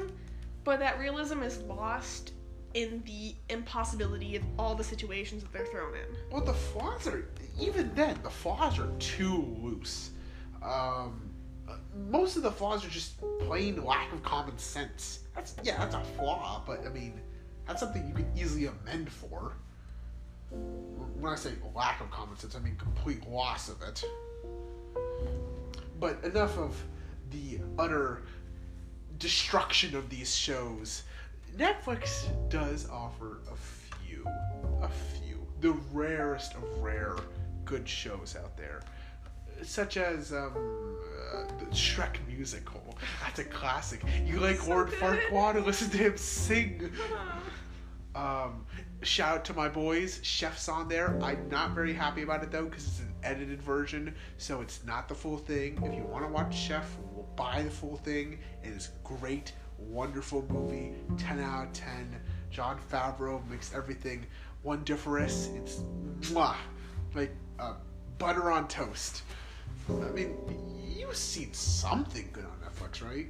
but 0.63 0.79
that 0.79 0.99
realism 0.99 1.41
is 1.41 1.57
lost 1.63 2.33
in 2.73 3.03
the 3.05 3.35
impossibility 3.49 4.35
of 4.35 4.43
all 4.57 4.75
the 4.75 4.83
situations 4.83 5.43
that 5.43 5.53
they're 5.53 5.65
thrown 5.65 5.93
in. 5.95 6.05
Well, 6.31 6.43
the 6.43 6.53
flaws 6.53 7.07
are 7.07 7.27
even 7.59 7.93
then 7.93 8.17
the 8.23 8.29
flaws 8.29 8.79
are 8.79 8.89
too 8.99 9.57
loose. 9.61 10.11
Um, 10.63 11.29
most 12.09 12.35
of 12.37 12.43
the 12.43 12.51
flaws 12.51 12.85
are 12.85 12.89
just 12.89 13.19
plain 13.41 13.83
lack 13.83 14.11
of 14.11 14.23
common 14.23 14.57
sense. 14.57 15.19
That's 15.35 15.55
yeah, 15.63 15.77
that's 15.77 15.95
a 15.95 16.03
flaw, 16.17 16.63
but 16.65 16.85
I 16.85 16.89
mean, 16.89 17.19
that's 17.67 17.79
something 17.79 18.07
you 18.07 18.13
can 18.13 18.29
easily 18.35 18.65
amend 18.65 19.11
for. 19.11 19.53
When 20.49 21.31
I 21.31 21.35
say 21.35 21.51
lack 21.75 22.01
of 22.01 22.09
common 22.11 22.37
sense, 22.37 22.55
I 22.55 22.59
mean 22.59 22.75
complete 22.75 23.27
loss 23.27 23.69
of 23.69 23.81
it. 23.81 24.03
But 25.99 26.23
enough 26.23 26.57
of 26.57 26.75
the 27.31 27.59
utter 27.77 28.23
destruction 29.19 29.95
of 29.95 30.09
these 30.09 30.35
shows. 30.35 31.03
Netflix 31.57 32.27
does 32.49 32.89
offer 32.89 33.39
a 33.51 33.55
few, 33.55 34.25
a 34.81 34.89
few, 34.89 35.45
the 35.61 35.73
rarest 35.91 36.55
of 36.55 36.63
rare 36.81 37.15
good 37.65 37.87
shows 37.87 38.35
out 38.41 38.57
there, 38.57 38.81
such 39.61 39.97
as 39.97 40.33
um, 40.33 40.97
uh, 41.33 41.43
the 41.59 41.65
Shrek 41.67 42.15
musical. 42.27 42.97
That's 43.23 43.39
a 43.39 43.43
classic. 43.43 44.01
You 44.25 44.39
like 44.39 44.57
So 44.57 44.69
Lord 44.69 44.89
good. 44.89 44.99
Farquaad? 44.99 45.63
Listen 45.65 45.89
to 45.91 45.97
him 45.97 46.17
sing. 46.17 46.91
Um, 48.15 48.65
shout 49.01 49.37
out 49.37 49.45
to 49.45 49.53
my 49.53 49.67
boys, 49.67 50.19
chefs 50.23 50.69
on 50.69 50.87
there. 50.87 51.19
I'm 51.21 51.49
not 51.49 51.71
very 51.71 51.93
happy 51.93 52.21
about 52.21 52.43
it 52.43 52.51
though 52.51 52.65
because 52.65 52.85
it's 52.85 52.99
an 52.99 53.13
edited 53.23 53.61
version, 53.61 54.13
so 54.37 54.61
it's 54.61 54.83
not 54.85 55.07
the 55.07 55.15
full 55.15 55.37
thing. 55.37 55.81
If 55.83 55.93
you 55.95 56.03
want 56.03 56.23
to 56.25 56.31
watch 56.31 56.55
Chef, 56.55 56.95
we'll 57.11 57.27
buy 57.35 57.61
the 57.63 57.71
full 57.71 57.97
thing. 57.97 58.37
It 58.63 58.69
is 58.69 58.89
great, 59.03 59.53
wonderful 59.89 60.45
movie, 60.49 60.93
ten 61.17 61.39
out 61.39 61.67
of 61.67 61.73
ten. 61.73 62.19
Jon 62.49 62.77
Favreau 62.91 63.45
makes 63.49 63.73
everything 63.73 64.25
wonderous. 64.63 65.49
It's 65.55 65.83
mwah, 66.21 66.55
like 67.13 67.31
uh, 67.59 67.73
butter 68.17 68.51
on 68.51 68.67
toast. 68.67 69.23
I 69.89 70.09
mean, 70.11 70.35
you've 70.95 71.15
seen 71.15 71.53
something 71.53 72.29
good 72.31 72.45
on 72.45 72.57
Netflix, 72.63 73.03
right? 73.03 73.27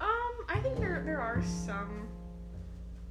Um, 0.00 0.46
I 0.48 0.58
think 0.60 0.78
there 0.78 1.02
there 1.04 1.20
are 1.20 1.42
some 1.44 2.08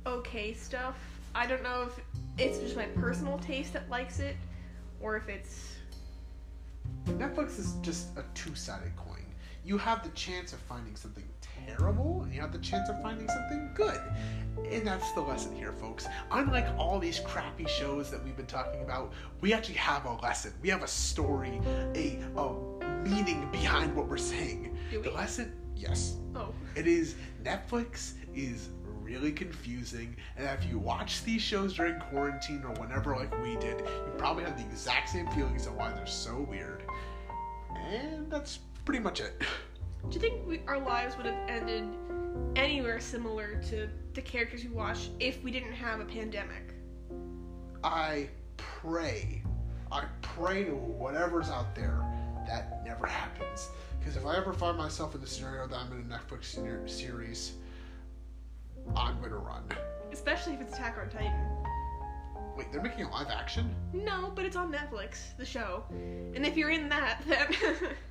okay 0.06 0.54
stuff. 0.54 0.96
I 1.36 1.46
don't 1.46 1.62
know 1.62 1.88
if 1.88 2.00
it's 2.38 2.60
just 2.60 2.76
my 2.76 2.86
personal 2.86 3.38
taste 3.40 3.74
that 3.74 3.90
likes 3.90 4.20
it, 4.20 4.36
or 5.02 5.16
if 5.16 5.30
it's 5.30 5.76
Netflix 7.06 7.60
is 7.60 7.74
just 7.82 8.18
a 8.18 8.24
two-sided 8.34 8.96
coin. 8.96 9.26
You 9.64 9.78
have 9.78 10.04
the 10.04 10.10
chance 10.12 10.54
of 10.54 10.60
finding 10.60 10.96
something 10.96 11.28
terrible, 11.78 12.24
and 12.24 12.34
you 12.34 12.42
have 12.42 12.52
the 12.52 12.60
chance 12.60 12.90
of 12.90 13.02
finding 13.02 13.28
something 13.28 13.72
good. 13.74 14.00
And 14.72 14.86
that's 14.86 15.12
the 15.14 15.22
lesson 15.22 15.56
here, 15.56 15.72
folks. 15.74 16.08
Unlike 16.32 16.68
all 16.78 17.00
these 17.00 17.20
crappy 17.20 17.66
shows 17.68 18.12
that 18.12 18.24
we've 18.24 18.36
been 18.36 18.46
talking 18.46 18.82
about, 18.82 19.14
we 19.42 19.54
actually 19.54 19.76
have 19.76 20.06
a 20.06 20.14
lesson. 20.16 20.54
We 20.62 20.70
have 20.70 20.84
a 20.84 20.88
story, 20.88 21.62
a, 21.96 22.20
a 22.36 22.54
meaning 23.04 23.50
behind 23.52 23.96
what 23.96 24.08
we're 24.08 24.18
saying. 24.18 24.78
Do 24.92 25.02
The 25.02 25.12
lesson, 25.12 25.54
yes, 25.76 26.18
oh 26.36 26.54
it 26.76 26.88
is 26.88 27.16
Netflix 27.44 28.14
is 28.34 28.70
really 29.02 29.32
confusing, 29.32 30.16
and 30.38 30.48
if 30.48 30.70
you 30.70 30.78
watch 30.78 31.24
these 31.24 31.42
shows 31.42 31.74
during 31.74 32.00
quarantine 32.00 32.62
or 32.64 32.74
whenever, 32.74 33.16
like 33.16 33.36
we 33.42 33.56
did, 33.56 33.80
you 33.80 34.14
probably 34.18 34.44
have 34.44 34.58
the 34.58 34.66
exact 34.66 35.10
same 35.10 35.28
feelings 35.32 35.66
of 35.66 35.76
why 35.76 35.92
they're 35.92 36.06
so 36.06 36.46
weird. 36.48 36.84
And 37.92 38.30
that's 38.30 38.60
pretty 38.86 39.00
much 39.00 39.20
it. 39.20 39.42
Do 40.08 40.16
you 40.16 40.20
think 40.20 40.48
we, 40.48 40.62
our 40.68 40.80
lives 40.80 41.18
would 41.18 41.26
have 41.26 41.50
ended 41.50 41.84
anywhere 42.56 43.00
similar 43.00 43.62
to 43.70 43.90
the 44.14 44.22
characters 44.22 44.64
we 44.64 44.70
watch 44.70 45.10
if 45.20 45.44
we 45.44 45.52
didn't 45.52 45.74
have 45.74 46.00
a 46.00 46.06
pandemic? 46.06 46.74
I 47.84 48.30
pray, 48.58 49.44
I 49.92 50.06
pray 50.22 50.64
to 50.66 50.72
whatever's 50.72 51.50
out 51.50 51.76
there 51.76 52.04
that 52.48 52.84
never 52.86 53.06
happens. 53.06 53.70
Because 54.00 54.16
if 54.16 54.26
I 54.26 54.38
ever 54.38 54.54
find 54.54 54.78
myself 54.78 55.14
in 55.14 55.22
the 55.22 55.28
scenario 55.28 55.68
that 55.68 55.78
I'm 55.78 55.92
in 55.92 56.12
a 56.12 56.18
Netflix 56.18 56.90
series, 56.90 57.54
I'm 58.96 59.22
gonna 59.22 59.38
run. 59.38 59.64
Especially 60.12 60.54
if 60.54 60.62
it's 60.62 60.74
Attack 60.74 60.98
on 60.98 61.10
Titan. 61.10 61.60
Wait, 62.58 62.72
they're 62.72 62.82
making 62.82 63.06
a 63.06 63.12
live 63.12 63.28
action? 63.30 63.74
No, 63.94 64.32
but 64.36 64.44
it's 64.44 64.56
on 64.56 64.72
Netflix, 64.72 65.38
the 65.38 65.46
show. 65.46 65.84
And 65.92 66.46
if 66.46 66.58
you're 66.58 66.72
in 66.72 66.90
that, 66.90 67.22
then. 67.28 67.48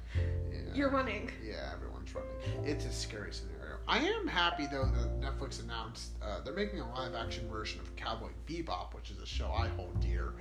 you're 0.79 0.91
running. 0.91 1.31
Yeah, 1.45 1.71
everyone's 1.75 2.15
running. 2.15 2.31
It's 2.65 2.85
a 2.87 2.93
scary 2.93 3.33
scenario. 3.33 3.77
I 3.89 3.99
am 3.99 4.27
happy 4.29 4.67
though 4.71 4.85
that 4.87 5.21
Netflix 5.21 5.63
announced 5.63 6.13
uh, 6.23 6.41
they're 6.43 6.55
making 6.55 6.81
a 6.81 6.89
live 6.95 7.15
action 7.15 7.49
version 7.51 7.81
of 7.81 7.95
Cowboy 7.97 8.29
Bebop, 8.47 8.95
which 8.95 9.11
is 9.11 9.19
a 9.21 9.27
show 9.27 9.51
I 9.51 9.69
hold 9.69 9.99
dear. 10.01 10.35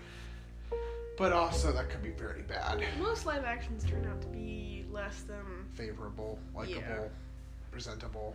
But 1.17 1.33
also 1.33 1.71
that 1.71 1.89
could 1.89 2.03
be 2.03 2.11
very 2.11 2.43
bad. 2.43 2.83
Most 2.99 3.25
live 3.25 3.43
actions 3.43 3.83
turn 3.83 4.05
out 4.05 4.21
to 4.21 4.27
be 4.27 4.85
less 4.91 5.21
than. 5.23 5.65
Favorable, 5.73 6.37
likable, 6.53 6.77
Yeah. 6.79 7.07
presentable, 7.71 8.33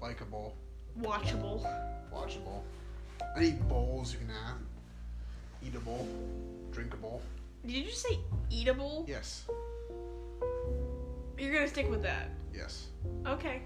likable, 0.00 0.54
watchable. 1.00 1.62
watchable. 2.12 2.62
Any 3.36 3.52
bowls 3.52 4.12
you 4.12 4.18
can 4.20 4.30
add. 4.30 4.56
Eatable, 5.66 6.06
drinkable. 6.70 7.20
Did 7.66 7.72
you 7.72 7.84
just 7.84 8.02
say 8.02 8.18
eatable? 8.50 9.04
Yes, 9.08 9.44
You're 11.40 11.54
gonna 11.54 11.68
stick 11.68 11.90
with 11.90 12.02
that. 12.02 12.28
yes. 12.54 12.86
Okay. 13.26 13.62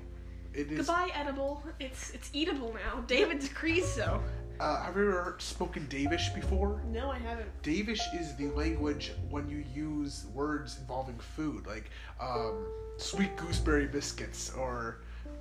It 0.53 0.70
is. 0.70 0.79
Goodbye, 0.79 1.11
edible. 1.14 1.62
It's 1.81 2.11
it's 2.11 2.31
eatable 2.33 2.72
now. 2.72 3.01
David 3.09 3.41
decrees 3.41 3.87
so. 3.93 4.22
Uh, 4.61 4.85
have 4.85 4.97
you 4.97 5.03
ever 5.09 5.35
spoken 5.41 5.85
Davish 5.89 6.33
before? 6.33 6.81
No, 6.93 7.11
I 7.11 7.18
haven't. 7.18 7.49
Davish 7.64 8.03
is 8.14 8.37
the 8.37 8.47
language 8.51 9.11
when 9.29 9.49
you 9.51 9.64
use 9.75 10.27
words 10.33 10.79
involving 10.79 11.18
food, 11.18 11.66
like 11.66 11.91
um, 12.20 12.64
sweet 12.97 13.35
gooseberry 13.37 13.87
biscuits 13.87 14.53
or 14.57 15.01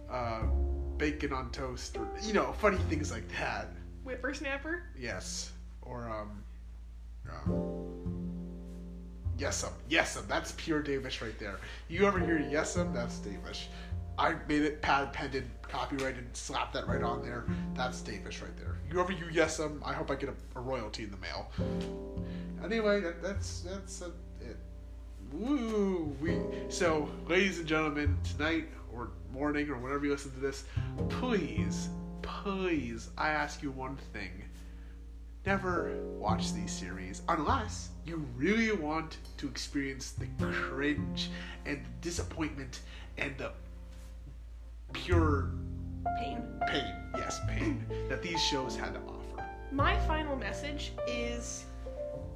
uh, 0.09 0.41
bacon 0.97 1.31
on 1.31 1.51
toast, 1.51 1.95
or 1.95 2.07
you 2.23 2.33
know, 2.33 2.53
funny 2.53 2.79
things 2.89 3.11
like 3.11 3.27
that. 3.37 3.67
Whippersnapper. 4.03 4.81
Yes, 4.97 5.51
or 5.83 6.09
um, 6.09 6.43
um 7.29 8.02
yesum, 9.37 9.71
yesum. 9.89 10.27
That's 10.27 10.53
pure 10.53 10.81
Davish 10.81 11.21
right 11.21 11.37
there. 11.39 11.59
You 11.87 12.05
ever 12.05 12.19
hear 12.19 12.39
yesum? 12.39 12.93
That's 12.93 13.19
Davish. 13.19 13.65
I 14.17 14.35
made 14.47 14.61
it 14.61 14.81
pad 14.81 15.11
pended, 15.11 15.45
copyrighted, 15.63 16.35
slapped 16.37 16.73
that 16.73 16.87
right 16.87 17.01
on 17.01 17.23
there. 17.23 17.45
That's 17.73 18.01
Davish 18.01 18.41
right 18.41 18.55
there. 18.57 18.77
You 18.91 18.99
ever 18.99 19.11
you 19.11 19.25
yesum? 19.25 19.79
I 19.83 19.93
hope 19.93 20.11
I 20.11 20.15
get 20.15 20.29
a, 20.29 20.59
a 20.59 20.61
royalty 20.61 21.03
in 21.03 21.11
the 21.11 21.17
mail. 21.17 21.49
Anyway, 22.63 23.01
that, 23.01 23.21
that's 23.21 23.61
that's 23.61 24.01
uh, 24.01 24.09
it. 24.39 24.57
Woo! 25.31 26.15
We 26.21 26.37
so, 26.69 27.09
ladies 27.27 27.57
and 27.57 27.67
gentlemen, 27.67 28.17
tonight 28.23 28.69
or 28.93 29.09
morning 29.33 29.69
or 29.69 29.77
whenever 29.77 30.05
you 30.05 30.11
listen 30.11 30.31
to 30.31 30.39
this, 30.39 30.65
please, 31.09 31.89
please, 32.21 33.09
I 33.17 33.29
ask 33.29 33.63
you 33.63 33.71
one 33.71 33.97
thing. 34.13 34.43
Never 35.45 35.91
watch 36.17 36.53
these 36.53 36.71
series 36.71 37.21
unless 37.27 37.89
you 38.05 38.25
really 38.37 38.71
want 38.71 39.17
to 39.37 39.47
experience 39.47 40.11
the 40.11 40.27
cringe 40.51 41.29
and 41.65 41.83
the 41.83 41.89
disappointment 42.01 42.79
and 43.17 43.37
the 43.37 43.51
pure 44.93 45.51
Pain. 46.17 46.43
pain, 46.67 46.93
yes, 47.17 47.39
pain 47.47 47.85
that 48.09 48.21
these 48.21 48.41
shows 48.41 48.75
had 48.75 48.93
to 48.93 48.99
offer. 49.01 49.45
My 49.71 49.97
final 50.07 50.35
message 50.35 50.93
is 51.07 51.65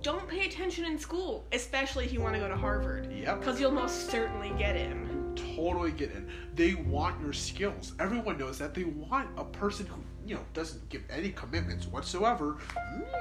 don't 0.01 0.27
pay 0.27 0.45
attention 0.45 0.85
in 0.85 0.97
school, 0.99 1.45
especially 1.51 2.05
if 2.05 2.13
you 2.13 2.21
want 2.21 2.33
to 2.35 2.39
go 2.39 2.47
to 2.47 2.55
Harvard. 2.55 3.11
Yep. 3.11 3.39
Because 3.39 3.59
you'll 3.59 3.71
most 3.71 4.09
certainly 4.09 4.51
get 4.57 4.75
in. 4.75 5.33
Totally 5.55 5.91
get 5.91 6.11
in. 6.11 6.29
They 6.55 6.75
want 6.75 7.21
your 7.21 7.33
skills. 7.33 7.93
Everyone 7.99 8.37
knows 8.37 8.57
that. 8.59 8.73
They 8.73 8.83
want 8.85 9.29
a 9.37 9.43
person 9.43 9.85
who, 9.85 10.01
you 10.27 10.35
know, 10.35 10.41
doesn't 10.53 10.87
give 10.89 11.01
any 11.09 11.29
commitments 11.29 11.87
whatsoever. 11.87 12.57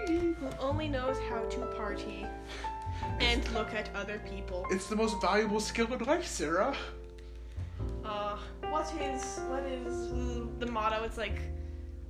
Who 0.09 0.35
only 0.59 0.89
knows 0.89 1.17
how 1.31 1.43
to 1.45 1.59
party 1.77 2.27
and 3.21 3.49
look 3.53 3.73
at 3.75 3.89
other 3.95 4.21
people. 4.29 4.67
It's 4.71 4.89
the 4.89 4.97
most 4.97 5.21
valuable 5.21 5.61
skill 5.61 5.93
in 5.93 6.01
life, 6.05 6.27
Sarah. 6.27 6.75
Uh, 8.05 8.37
what 8.71 8.93
is 9.01 9.41
what 9.49 9.63
is 9.65 10.13
uh, 10.13 10.47
the 10.59 10.67
motto? 10.67 11.05
It's 11.05 11.17
like 11.19 11.39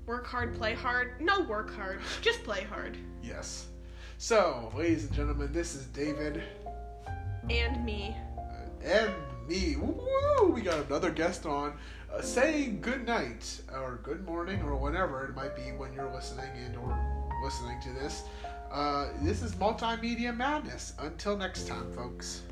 work 0.07 0.27
hard, 0.27 0.55
play 0.57 0.75
hard. 0.75 1.21
No, 1.21 1.41
work 1.43 1.75
hard. 1.75 2.01
Just 2.23 2.43
play 2.43 2.63
hard. 2.63 2.97
Yes. 3.23 3.67
So, 4.19 4.73
ladies 4.75 5.05
and 5.05 5.13
gentlemen, 5.13 5.53
this 5.53 5.75
is 5.75 5.85
David 5.87 6.43
And 7.51 7.85
me. 7.85 8.17
and 8.83 9.13
me. 9.47 9.77
Woo! 9.77 10.51
We 10.55 10.63
got 10.63 10.87
another 10.87 11.11
guest 11.11 11.45
on 11.45 11.75
uh, 12.13 12.21
saying 12.21 12.81
good 12.81 13.07
night 13.07 13.61
or 13.73 14.01
good 14.03 14.25
morning 14.25 14.63
or 14.63 14.77
whatever 14.77 15.25
it 15.25 15.35
might 15.35 15.57
be 15.57 15.73
when 15.73 15.93
you're 15.93 16.13
listening 16.13 16.51
and 16.65 16.77
or 16.77 16.97
listening 17.43 17.81
to 17.83 17.91
this. 17.93 18.25
Uh, 18.71 19.09
this 19.23 19.43
is 19.43 19.55
Multimedia 19.55 20.37
Madness. 20.37 20.93
Until 20.99 21.37
next 21.37 21.67
time, 21.67 21.93
folks. 21.93 22.43